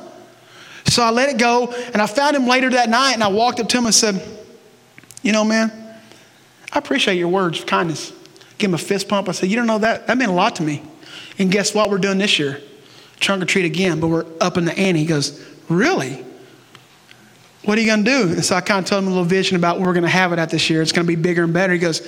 So 0.85 1.03
I 1.03 1.09
let 1.09 1.29
it 1.29 1.37
go, 1.37 1.73
and 1.93 2.01
I 2.01 2.05
found 2.05 2.35
him 2.35 2.47
later 2.47 2.69
that 2.71 2.89
night, 2.89 3.13
and 3.13 3.23
I 3.23 3.29
walked 3.29 3.59
up 3.59 3.69
to 3.69 3.77
him 3.77 3.85
and 3.85 3.95
said, 3.95 4.21
You 5.23 5.31
know, 5.31 5.43
man, 5.43 5.71
I 6.71 6.79
appreciate 6.79 7.15
your 7.15 7.29
words 7.29 7.59
of 7.59 7.65
kindness. 7.65 8.13
Give 8.57 8.69
him 8.69 8.75
a 8.75 8.77
fist 8.77 9.07
pump. 9.07 9.29
I 9.29 9.31
said, 9.31 9.49
You 9.49 9.55
don't 9.55 9.67
know 9.67 9.79
that? 9.79 10.07
That 10.07 10.17
meant 10.17 10.31
a 10.31 10.35
lot 10.35 10.57
to 10.57 10.63
me. 10.63 10.83
And 11.39 11.51
guess 11.51 11.73
what 11.73 11.89
we're 11.89 11.97
doing 11.97 12.17
this 12.17 12.37
year? 12.37 12.61
Trunk 13.19 13.41
or 13.41 13.45
treat 13.45 13.65
again, 13.65 13.99
but 13.99 14.09
we're 14.09 14.25
up 14.39 14.57
in 14.57 14.65
the 14.65 14.77
ante. 14.77 14.99
He 14.99 15.05
goes, 15.05 15.43
Really? 15.69 16.23
What 17.63 17.77
are 17.77 17.81
you 17.81 17.87
going 17.87 18.03
to 18.03 18.11
do? 18.11 18.33
And 18.33 18.43
so 18.43 18.55
I 18.55 18.61
kind 18.61 18.83
of 18.83 18.89
told 18.89 19.03
him 19.03 19.07
a 19.07 19.11
little 19.11 19.23
vision 19.23 19.55
about 19.55 19.77
where 19.77 19.85
we're 19.85 19.93
going 19.93 20.03
to 20.03 20.09
have 20.09 20.33
it 20.33 20.39
at 20.39 20.49
this 20.49 20.69
year. 20.69 20.81
It's 20.81 20.91
going 20.91 21.05
to 21.05 21.07
be 21.07 21.21
bigger 21.21 21.43
and 21.43 21.53
better. 21.53 21.73
He 21.73 21.79
goes, 21.79 22.01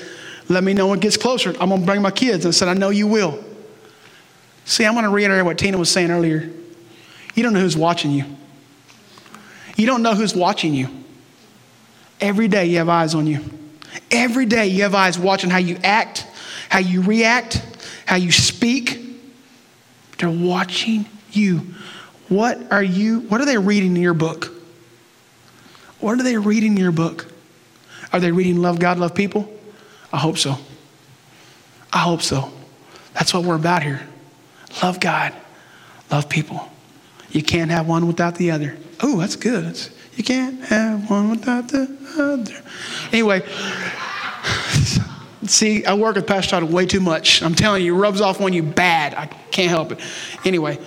Let 0.49 0.63
me 0.63 0.73
know 0.73 0.87
when 0.87 0.99
it 0.99 1.01
gets 1.01 1.17
closer. 1.17 1.51
I'm 1.59 1.69
going 1.69 1.81
to 1.81 1.85
bring 1.85 2.01
my 2.01 2.11
kids. 2.11 2.45
And 2.45 2.53
I 2.53 2.55
said, 2.55 2.67
I 2.67 2.73
know 2.73 2.89
you 2.89 3.07
will. 3.07 3.43
See, 4.65 4.85
I'm 4.85 4.93
going 4.93 5.03
to 5.03 5.09
reiterate 5.09 5.45
what 5.45 5.57
Tina 5.57 5.77
was 5.77 5.89
saying 5.89 6.11
earlier. 6.11 6.49
You 7.35 7.43
don't 7.43 7.53
know 7.53 7.59
who's 7.59 7.77
watching 7.77 8.11
you. 8.11 8.25
You 9.75 9.87
don't 9.87 10.03
know 10.03 10.13
who's 10.13 10.35
watching 10.35 10.73
you. 10.73 10.87
Every 12.21 12.47
day 12.47 12.65
you 12.65 12.77
have 12.77 12.89
eyes 12.89 13.15
on 13.15 13.27
you. 13.27 13.43
Every 14.11 14.45
day 14.45 14.67
you 14.67 14.83
have 14.83 14.95
eyes 14.95 15.17
watching 15.17 15.49
how 15.49 15.57
you 15.57 15.77
act, 15.83 16.25
how 16.69 16.79
you 16.79 17.01
react, 17.01 17.65
how 18.05 18.15
you 18.15 18.31
speak. 18.31 18.99
They're 20.17 20.29
watching 20.29 21.05
you. 21.31 21.73
What 22.29 22.71
are 22.71 22.83
you, 22.83 23.21
what 23.21 23.41
are 23.41 23.45
they 23.45 23.57
reading 23.57 23.95
in 23.95 24.01
your 24.01 24.13
book? 24.13 24.51
What 25.99 26.19
are 26.19 26.23
they 26.23 26.37
reading 26.37 26.73
in 26.73 26.77
your 26.77 26.91
book? 26.91 27.31
Are 28.11 28.19
they 28.19 28.31
reading 28.31 28.61
Love 28.61 28.79
God, 28.79 28.99
Love 28.99 29.15
People? 29.15 29.51
I 30.13 30.19
hope 30.19 30.37
so. 30.37 30.55
I 31.91 31.97
hope 31.97 32.21
so. 32.21 32.53
That's 33.13 33.33
what 33.33 33.43
we're 33.43 33.55
about 33.55 33.81
here. 33.81 34.01
Love 34.81 34.99
God, 34.99 35.33
love 36.11 36.29
people. 36.29 36.69
You 37.31 37.41
can't 37.41 37.71
have 37.71 37.87
one 37.87 38.07
without 38.07 38.35
the 38.35 38.51
other. 38.51 38.77
Oh, 39.01 39.19
that's 39.19 39.35
good. 39.35 39.65
That's, 39.65 39.89
you 40.15 40.23
can't 40.23 40.61
have 40.65 41.09
one 41.09 41.31
without 41.31 41.69
the 41.69 41.97
other. 42.17 42.61
Anyway, 43.11 43.41
see, 45.47 45.83
I 45.83 45.95
work 45.95 46.15
with 46.15 46.27
Pastor 46.27 46.59
Todd 46.59 46.71
way 46.71 46.85
too 46.85 46.99
much. 46.99 47.41
I'm 47.41 47.55
telling 47.55 47.83
you, 47.83 47.95
it 47.95 47.97
rubs 47.97 48.21
off 48.21 48.39
on 48.39 48.53
you 48.53 48.61
bad. 48.61 49.15
I 49.15 49.25
can't 49.25 49.69
help 49.69 49.91
it. 49.91 49.99
Anyway, 50.45 50.77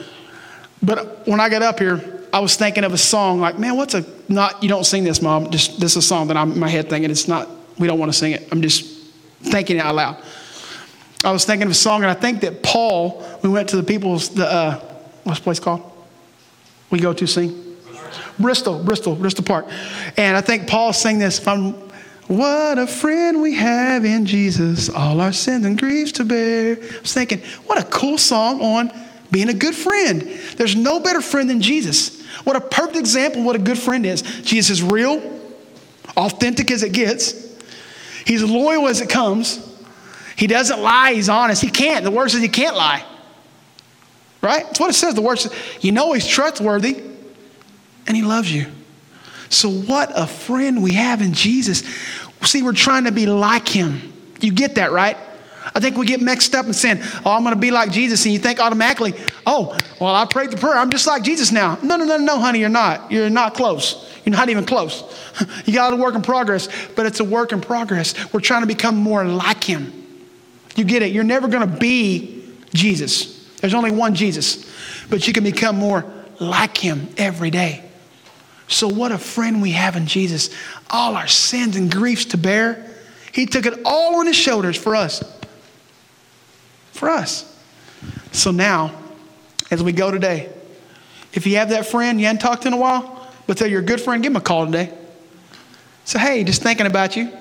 but 0.82 1.26
when 1.26 1.40
I 1.40 1.48
got 1.48 1.62
up 1.62 1.80
here, 1.80 2.22
I 2.32 2.38
was 2.38 2.54
thinking 2.54 2.84
of 2.84 2.92
a 2.92 2.98
song 2.98 3.40
like, 3.40 3.58
man, 3.58 3.76
what's 3.76 3.94
a 3.94 4.04
not? 4.28 4.62
You 4.62 4.68
don't 4.68 4.84
sing 4.84 5.02
this, 5.02 5.20
mom. 5.20 5.50
Just 5.50 5.80
this 5.80 5.92
is 5.92 5.96
a 5.96 6.02
song 6.02 6.28
that 6.28 6.36
I'm 6.36 6.52
in 6.52 6.60
my 6.60 6.68
head 6.68 6.88
thinking. 6.88 7.10
It's 7.10 7.26
not. 7.26 7.48
We 7.78 7.88
don't 7.88 7.98
want 7.98 8.12
to 8.12 8.18
sing 8.18 8.32
it. 8.32 8.48
I'm 8.52 8.62
just 8.62 8.95
thinking 9.42 9.78
out 9.78 9.94
loud. 9.94 10.22
I 11.24 11.32
was 11.32 11.44
thinking 11.44 11.66
of 11.66 11.72
a 11.72 11.74
song, 11.74 12.02
and 12.02 12.10
I 12.10 12.14
think 12.14 12.40
that 12.42 12.62
Paul, 12.62 13.24
we 13.42 13.48
went 13.48 13.70
to 13.70 13.76
the 13.76 13.82
people's 13.82 14.28
the 14.30 14.46
uh, 14.46 14.80
what's 15.24 15.40
the 15.40 15.44
place 15.44 15.60
called? 15.60 15.92
We 16.90 17.00
go 17.00 17.12
to 17.12 17.26
sing. 17.26 17.62
Bristol, 18.38 18.82
Bristol, 18.82 19.14
Bristol 19.14 19.44
Park. 19.44 19.66
And 20.16 20.36
I 20.36 20.40
think 20.40 20.68
Paul 20.68 20.92
sang 20.92 21.18
this 21.18 21.38
from 21.38 21.72
What 22.28 22.78
a 22.78 22.86
friend 22.86 23.40
we 23.40 23.54
have 23.54 24.04
in 24.04 24.26
Jesus, 24.26 24.88
all 24.88 25.20
our 25.20 25.32
sins 25.32 25.64
and 25.64 25.78
griefs 25.78 26.12
to 26.12 26.24
bear. 26.24 26.76
I 26.76 27.00
was 27.00 27.12
thinking, 27.12 27.40
what 27.66 27.78
a 27.78 27.84
cool 27.84 28.18
song 28.18 28.60
on 28.60 28.92
being 29.30 29.48
a 29.48 29.54
good 29.54 29.74
friend. 29.74 30.22
There's 30.56 30.76
no 30.76 31.00
better 31.00 31.20
friend 31.20 31.48
than 31.48 31.60
Jesus. 31.60 32.22
What 32.44 32.56
a 32.56 32.60
perfect 32.60 32.96
example 32.96 33.42
what 33.42 33.56
a 33.56 33.60
good 33.60 33.78
friend 33.78 34.04
is. 34.06 34.22
Jesus 34.22 34.78
is 34.78 34.82
real, 34.82 35.20
authentic 36.16 36.70
as 36.70 36.82
it 36.82 36.92
gets. 36.92 37.45
He's 38.26 38.42
loyal 38.42 38.88
as 38.88 39.00
it 39.00 39.08
comes. 39.08 39.62
He 40.36 40.46
doesn't 40.46 40.80
lie, 40.80 41.14
he's 41.14 41.30
honest. 41.30 41.62
He 41.62 41.70
can't. 41.70 42.04
The 42.04 42.10
word 42.10 42.30
says 42.30 42.42
he 42.42 42.48
can't 42.48 42.76
lie. 42.76 43.02
Right? 44.42 44.64
That's 44.64 44.78
what 44.78 44.90
it 44.90 44.94
says. 44.94 45.14
The 45.14 45.22
word 45.22 45.38
says, 45.38 45.54
you 45.80 45.92
know 45.92 46.12
he's 46.12 46.26
trustworthy 46.26 47.06
and 48.06 48.16
He 48.16 48.22
loves 48.22 48.52
you. 48.52 48.66
So, 49.48 49.70
what 49.70 50.10
a 50.14 50.26
friend 50.26 50.82
we 50.82 50.92
have 50.94 51.20
in 51.20 51.32
Jesus. 51.32 51.82
See, 52.42 52.62
we're 52.62 52.72
trying 52.72 53.04
to 53.04 53.12
be 53.12 53.26
like 53.26 53.68
Him. 53.68 54.12
You 54.40 54.52
get 54.52 54.76
that, 54.76 54.92
right? 54.92 55.16
I 55.74 55.80
think 55.80 55.96
we 55.96 56.06
get 56.06 56.20
mixed 56.20 56.54
up 56.54 56.66
and 56.66 56.74
saying, 56.74 56.98
Oh, 57.24 57.32
I'm 57.32 57.42
going 57.42 57.54
to 57.54 57.60
be 57.60 57.70
like 57.70 57.90
Jesus. 57.90 58.24
And 58.24 58.32
you 58.32 58.38
think 58.38 58.60
automatically, 58.60 59.14
Oh, 59.44 59.76
well, 60.00 60.14
I 60.14 60.24
prayed 60.26 60.50
the 60.50 60.56
prayer. 60.56 60.76
I'm 60.76 60.90
just 60.90 61.06
like 61.06 61.22
Jesus 61.22 61.52
now. 61.52 61.78
No, 61.82 61.96
no, 61.96 62.04
no, 62.04 62.16
no, 62.16 62.38
honey, 62.38 62.60
you're 62.60 62.68
not. 62.68 63.10
You're 63.10 63.30
not 63.30 63.54
close. 63.54 64.05
You're 64.26 64.34
not 64.34 64.48
even 64.48 64.66
close. 64.66 65.04
You 65.64 65.72
got 65.72 65.92
a 65.92 65.96
work 65.96 66.16
in 66.16 66.22
progress, 66.22 66.68
but 66.96 67.06
it's 67.06 67.20
a 67.20 67.24
work 67.24 67.52
in 67.52 67.60
progress. 67.60 68.14
We're 68.32 68.40
trying 68.40 68.62
to 68.62 68.66
become 68.66 68.96
more 68.96 69.24
like 69.24 69.62
Him. 69.62 69.92
You 70.74 70.84
get 70.84 71.02
it? 71.02 71.12
You're 71.12 71.24
never 71.24 71.46
going 71.46 71.68
to 71.68 71.78
be 71.78 72.44
Jesus. 72.74 73.48
There's 73.60 73.72
only 73.72 73.92
one 73.92 74.16
Jesus, 74.16 74.68
but 75.08 75.26
you 75.28 75.32
can 75.32 75.44
become 75.44 75.76
more 75.76 76.04
like 76.40 76.76
Him 76.76 77.08
every 77.16 77.50
day. 77.50 77.84
So, 78.66 78.88
what 78.88 79.12
a 79.12 79.18
friend 79.18 79.62
we 79.62 79.70
have 79.72 79.94
in 79.94 80.06
Jesus. 80.06 80.50
All 80.90 81.14
our 81.14 81.28
sins 81.28 81.76
and 81.76 81.90
griefs 81.90 82.24
to 82.26 82.36
bear. 82.36 82.84
He 83.32 83.46
took 83.46 83.64
it 83.64 83.78
all 83.84 84.16
on 84.16 84.26
his 84.26 84.34
shoulders 84.34 84.76
for 84.76 84.96
us. 84.96 85.22
For 86.92 87.08
us. 87.08 87.56
So 88.32 88.50
now, 88.50 88.92
as 89.70 89.82
we 89.84 89.92
go 89.92 90.10
today, 90.10 90.50
if 91.32 91.46
you 91.46 91.56
have 91.56 91.68
that 91.68 91.86
friend 91.86 92.18
you 92.18 92.26
hadn't 92.26 92.40
talked 92.40 92.66
in 92.66 92.72
a 92.72 92.76
while, 92.76 93.15
but 93.46 93.56
they're 93.56 93.68
your 93.68 93.82
good 93.82 94.00
friend, 94.00 94.22
give 94.22 94.32
him 94.32 94.36
a 94.36 94.40
call 94.40 94.66
today. 94.66 94.92
Say, 96.04 96.18
hey, 96.18 96.44
just 96.44 96.62
thinking 96.62 96.86
about 96.86 97.16
you. 97.16 97.32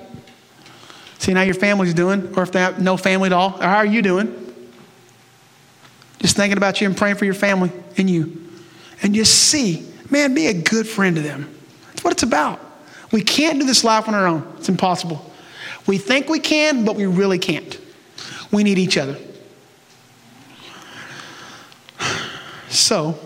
Seeing 1.19 1.37
how 1.37 1.43
your 1.43 1.55
family's 1.55 1.93
doing, 1.93 2.33
or 2.35 2.43
if 2.43 2.51
they 2.51 2.59
have 2.59 2.81
no 2.81 2.97
family 2.97 3.27
at 3.27 3.33
all, 3.33 3.55
or 3.59 3.63
how 3.63 3.77
are 3.77 3.85
you 3.85 4.01
doing? 4.01 4.41
Just 6.19 6.35
thinking 6.35 6.57
about 6.57 6.81
you 6.81 6.87
and 6.87 6.97
praying 6.97 7.15
for 7.15 7.25
your 7.25 7.33
family 7.33 7.71
and 7.97 8.09
you. 8.09 8.41
And 9.01 9.13
just 9.13 9.35
see, 9.35 9.87
man, 10.09 10.33
be 10.33 10.47
a 10.47 10.53
good 10.53 10.87
friend 10.87 11.15
to 11.15 11.21
them. 11.21 11.49
That's 11.87 12.03
what 12.03 12.13
it's 12.13 12.23
about. 12.23 12.59
We 13.11 13.21
can't 13.21 13.59
do 13.59 13.65
this 13.65 13.83
life 13.83 14.07
on 14.07 14.15
our 14.15 14.27
own, 14.27 14.51
it's 14.57 14.69
impossible. 14.69 15.31
We 15.87 15.99
think 15.99 16.27
we 16.29 16.39
can, 16.39 16.83
but 16.83 16.95
we 16.95 17.05
really 17.05 17.37
can't. 17.37 17.79
We 18.51 18.63
need 18.63 18.77
each 18.77 18.97
other. 18.97 19.17
So, 22.67 23.17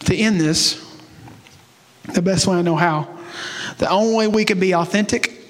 to 0.00 0.14
end 0.14 0.38
this, 0.38 0.89
the 2.14 2.22
best 2.22 2.46
way 2.46 2.56
I 2.56 2.62
know 2.62 2.76
how, 2.76 3.08
the 3.78 3.88
only 3.88 4.16
way 4.16 4.28
we 4.28 4.44
can 4.44 4.60
be 4.60 4.74
authentic, 4.74 5.40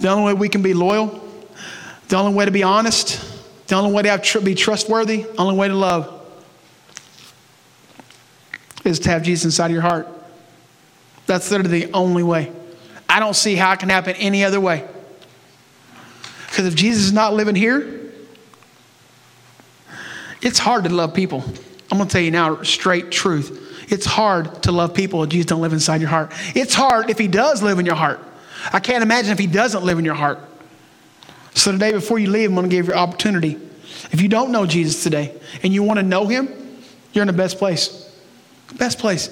the 0.00 0.08
only 0.08 0.32
way 0.32 0.38
we 0.38 0.48
can 0.48 0.62
be 0.62 0.74
loyal, 0.74 1.22
the 2.08 2.16
only 2.16 2.34
way 2.34 2.44
to 2.44 2.50
be 2.50 2.62
honest, 2.62 3.20
the 3.68 3.74
only 3.74 3.92
way 3.92 4.02
to 4.02 4.18
tr- 4.18 4.40
be 4.40 4.54
trustworthy, 4.54 5.22
the 5.22 5.36
only 5.36 5.56
way 5.56 5.68
to 5.68 5.74
love 5.74 6.12
is 8.84 9.00
to 9.00 9.10
have 9.10 9.22
Jesus 9.22 9.46
inside 9.46 9.66
of 9.66 9.72
your 9.72 9.82
heart. 9.82 10.08
That's 11.26 11.50
literally 11.50 11.86
the 11.86 11.92
only 11.92 12.22
way. 12.22 12.52
I 13.08 13.18
don't 13.18 13.34
see 13.34 13.56
how 13.56 13.72
it 13.72 13.80
can 13.80 13.88
happen 13.88 14.14
any 14.16 14.44
other 14.44 14.60
way. 14.60 14.86
Because 16.46 16.66
if 16.66 16.74
Jesus 16.74 17.04
is 17.04 17.12
not 17.12 17.34
living 17.34 17.54
here, 17.54 18.12
it's 20.40 20.58
hard 20.58 20.84
to 20.84 20.90
love 20.90 21.14
people. 21.14 21.42
I'm 21.90 21.98
going 21.98 22.08
to 22.08 22.12
tell 22.12 22.22
you 22.22 22.30
now, 22.30 22.62
straight 22.62 23.10
truth. 23.10 23.65
It's 23.88 24.06
hard 24.06 24.62
to 24.64 24.72
love 24.72 24.94
people 24.94 25.22
if 25.22 25.30
Jesus 25.30 25.46
don't 25.46 25.60
live 25.60 25.72
inside 25.72 26.00
your 26.00 26.10
heart. 26.10 26.32
It's 26.54 26.74
hard 26.74 27.10
if 27.10 27.18
he 27.18 27.28
does 27.28 27.62
live 27.62 27.78
in 27.78 27.86
your 27.86 27.94
heart. 27.94 28.20
I 28.72 28.80
can't 28.80 29.02
imagine 29.02 29.32
if 29.32 29.38
he 29.38 29.46
doesn't 29.46 29.84
live 29.84 29.98
in 29.98 30.04
your 30.04 30.14
heart. 30.14 30.40
So 31.54 31.72
today, 31.72 31.92
before 31.92 32.18
you 32.18 32.28
leave, 32.28 32.50
I'm 32.50 32.56
going 32.56 32.68
to 32.68 32.76
give 32.76 32.86
you 32.86 32.92
an 32.92 32.98
opportunity. 32.98 33.58
If 34.12 34.20
you 34.20 34.28
don't 34.28 34.50
know 34.50 34.66
Jesus 34.66 35.02
today 35.02 35.34
and 35.62 35.72
you 35.72 35.82
want 35.82 35.98
to 35.98 36.02
know 36.02 36.26
him, 36.26 36.48
you're 37.12 37.22
in 37.22 37.28
the 37.28 37.32
best 37.32 37.58
place. 37.58 38.12
Best 38.76 38.98
place. 38.98 39.30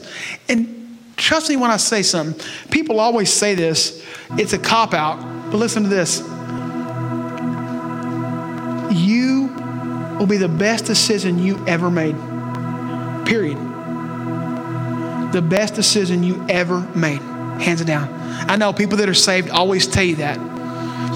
And 0.49 0.99
trust 1.17 1.49
me 1.49 1.57
when 1.57 1.71
I 1.71 1.77
say 1.77 2.03
something. 2.03 2.43
People 2.71 3.01
always 3.01 3.33
say 3.33 3.55
this, 3.55 4.05
it's 4.33 4.53
a 4.53 4.59
cop 4.59 4.95
out, 4.95 5.21
but 5.51 5.59
listen 5.59 5.83
to 5.83 5.89
this. 5.89 6.21
You 8.97 9.49
will 10.19 10.27
be 10.27 10.37
the 10.37 10.49
best 10.49 10.87
decision 10.87 11.39
you 11.43 11.63
ever 11.67 11.91
made. 11.91 12.15
Period. 13.27 13.59
The 15.35 15.43
best 15.43 15.75
decision 15.75 16.23
you 16.23 16.47
ever 16.49 16.79
made. 16.95 17.21
Hands 17.61 17.85
down. 17.85 18.09
I 18.49 18.55
know 18.55 18.73
people 18.73 18.99
that 18.99 19.09
are 19.09 19.15
saved 19.15 19.51
always 19.51 19.85
tell 19.85 20.05
you 20.05 20.15
that. 20.17 20.39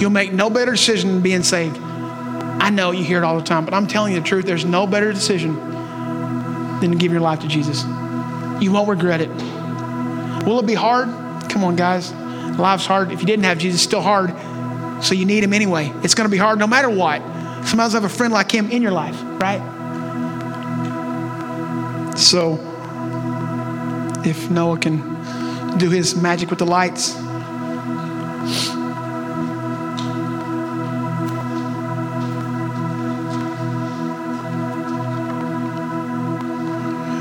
You'll 0.00 0.10
make 0.10 0.32
no 0.32 0.50
better 0.50 0.72
decision 0.72 1.10
than 1.10 1.20
being 1.20 1.44
saved. 1.44 1.78
I 1.78 2.70
know 2.70 2.90
you 2.90 3.04
hear 3.04 3.18
it 3.18 3.24
all 3.24 3.36
the 3.38 3.44
time, 3.44 3.64
but 3.64 3.74
I'm 3.74 3.86
telling 3.86 4.12
you 4.12 4.20
the 4.20 4.26
truth. 4.26 4.44
There's 4.44 4.64
no 4.64 4.88
better 4.88 5.12
decision 5.12 5.54
than 6.80 6.90
to 6.90 6.96
give 6.96 7.12
your 7.12 7.20
life 7.20 7.38
to 7.42 7.46
Jesus. 7.46 7.84
You 8.60 8.72
won't 8.72 8.88
regret 8.88 9.20
it. 9.20 9.28
Will 10.44 10.58
it 10.58 10.66
be 10.66 10.74
hard? 10.74 11.06
Come 11.48 11.62
on, 11.62 11.76
guys. 11.76 12.12
Life's 12.58 12.86
hard. 12.86 13.12
If 13.12 13.20
you 13.20 13.26
didn't 13.26 13.44
have 13.44 13.58
Jesus, 13.58 13.80
it's 13.80 13.84
still 13.84 14.02
hard. 14.02 14.34
So 15.04 15.14
you 15.14 15.26
need 15.26 15.44
him 15.44 15.52
anyway. 15.52 15.92
It's 16.02 16.16
going 16.16 16.28
to 16.28 16.32
be 16.32 16.38
hard 16.38 16.58
no 16.58 16.66
matter 16.66 16.90
what. 16.90 17.22
Sometimes 17.64 17.92
have 17.92 18.02
a 18.02 18.08
friend 18.08 18.32
like 18.32 18.50
him 18.50 18.68
in 18.72 18.82
your 18.82 18.90
life, 18.90 19.16
right? 19.40 19.62
So, 22.18 22.67
if 24.24 24.50
Noah 24.50 24.78
can 24.78 25.78
do 25.78 25.90
his 25.90 26.16
magic 26.16 26.50
with 26.50 26.58
the 26.58 26.66
lights, 26.66 27.16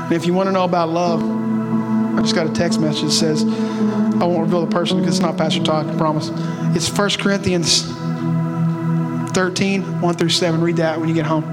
And 0.08 0.16
if 0.16 0.24
you 0.24 0.32
want 0.32 0.46
to 0.46 0.52
know 0.52 0.64
about 0.64 0.88
love, 0.88 1.22
I 1.22 2.22
just 2.22 2.34
got 2.34 2.46
a 2.46 2.52
text 2.54 2.80
message 2.80 3.02
that 3.02 3.10
says, 3.10 3.44
I 3.44 4.24
won't 4.24 4.40
reveal 4.40 4.64
the 4.64 4.72
person 4.72 4.98
because 4.98 5.18
it's 5.18 5.22
not 5.22 5.36
Pastor 5.36 5.62
Todd, 5.62 5.86
I 5.86 5.94
promise. 5.98 6.30
It's 6.74 6.88
1 6.88 7.10
Corinthians 7.18 7.82
13, 9.32 10.00
1 10.00 10.14
through 10.14 10.30
7. 10.30 10.62
Read 10.62 10.76
that 10.76 10.98
when 10.98 11.10
you 11.10 11.14
get 11.14 11.26
home. 11.26 11.44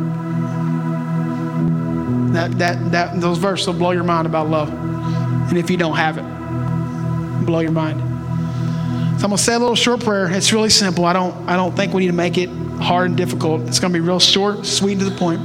That, 2.32 2.58
that, 2.60 2.92
that, 2.94 3.20
those 3.20 3.40
verses 3.40 3.68
will 3.68 3.74
blow 3.74 3.92
your 3.92 4.06
mind 4.06 4.26
about 4.26 4.50
love. 4.50 4.85
And 5.50 5.58
if 5.58 5.70
you 5.70 5.78
don't 5.78 5.96
have 5.96 6.18
it, 6.18 7.46
blow 7.46 7.60
your 7.60 7.72
mind. 7.72 8.00
So 9.20 9.26
I'm 9.26 9.30
gonna 9.30 9.38
say 9.38 9.54
a 9.54 9.60
little 9.60 9.76
short 9.76 10.02
prayer. 10.02 10.30
It's 10.30 10.52
really 10.52 10.70
simple. 10.70 11.06
I 11.06 11.14
don't, 11.14 11.48
I 11.48 11.56
don't 11.56 11.76
think 11.76 11.94
we 11.94 12.02
need 12.02 12.08
to 12.08 12.14
make 12.14 12.38
it 12.38 12.50
hard 12.82 13.08
and 13.10 13.18
difficult. 13.18 13.62
It's 13.62 13.80
gonna 13.80 13.94
be 13.94 14.02
real 14.02 14.20
short, 14.20 14.66
sweet, 14.66 14.94
and 14.94 15.02
to 15.02 15.10
the 15.10 15.18
point. 15.18 15.42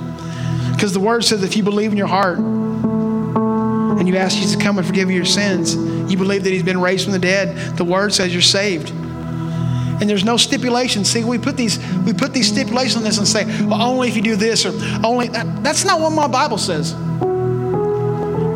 Because 0.73 0.93
the 0.93 1.01
word 1.01 1.25
says 1.25 1.43
if 1.45 1.57
you 1.57 1.63
believe 1.63 1.93
in 1.93 1.99
your 1.99 2.07
heart 2.07 2.39
and 2.39 4.09
you 4.09 4.17
ask 4.17 4.37
Jesus 4.37 4.57
to 4.57 4.63
come 4.63 4.79
and 4.79 4.87
forgive 4.87 5.11
you 5.11 5.17
your 5.17 5.25
sins, 5.25 5.77
you 6.11 6.17
believe 6.17 6.43
that 6.45 6.51
He's 6.51 6.63
been 6.63 6.81
raised 6.81 7.05
from 7.05 7.13
the 7.13 7.19
dead, 7.19 7.77
the 7.77 7.85
Word 7.85 8.13
says 8.13 8.33
you're 8.33 8.43
saved. 8.43 8.91
And 8.91 10.09
there's 10.09 10.25
no 10.25 10.39
stipulation. 10.39 11.05
See, 11.05 11.23
we 11.23 11.39
put 11.39 11.57
these 11.57 11.79
we 12.07 12.13
put 12.13 12.33
these 12.33 12.49
stipulations 12.49 12.97
on 12.97 13.05
this 13.05 13.19
and 13.19 13.29
say, 13.29 13.45
well, 13.67 13.83
only 13.83 14.09
if 14.09 14.17
you 14.17 14.23
do 14.23 14.37
this 14.37 14.65
or 14.65 14.73
only 15.05 15.29
that, 15.29 15.63
that's 15.63 15.85
not 15.85 16.01
what 16.01 16.11
my 16.11 16.27
Bible 16.27 16.59
says. 16.59 16.95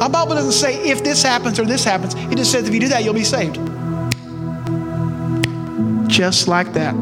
My 0.04 0.10
Bible 0.10 0.34
doesn't 0.34 0.52
say 0.52 0.90
if 0.90 1.02
this 1.02 1.22
happens 1.22 1.58
or 1.58 1.64
this 1.64 1.82
happens. 1.82 2.14
It 2.14 2.36
just 2.36 2.52
says 2.52 2.68
if 2.68 2.74
you 2.74 2.80
do 2.80 2.88
that, 2.88 3.04
you'll 3.04 3.14
be 3.14 3.24
saved. 3.24 3.54
Just 6.10 6.46
like 6.46 6.74
that. 6.74 6.94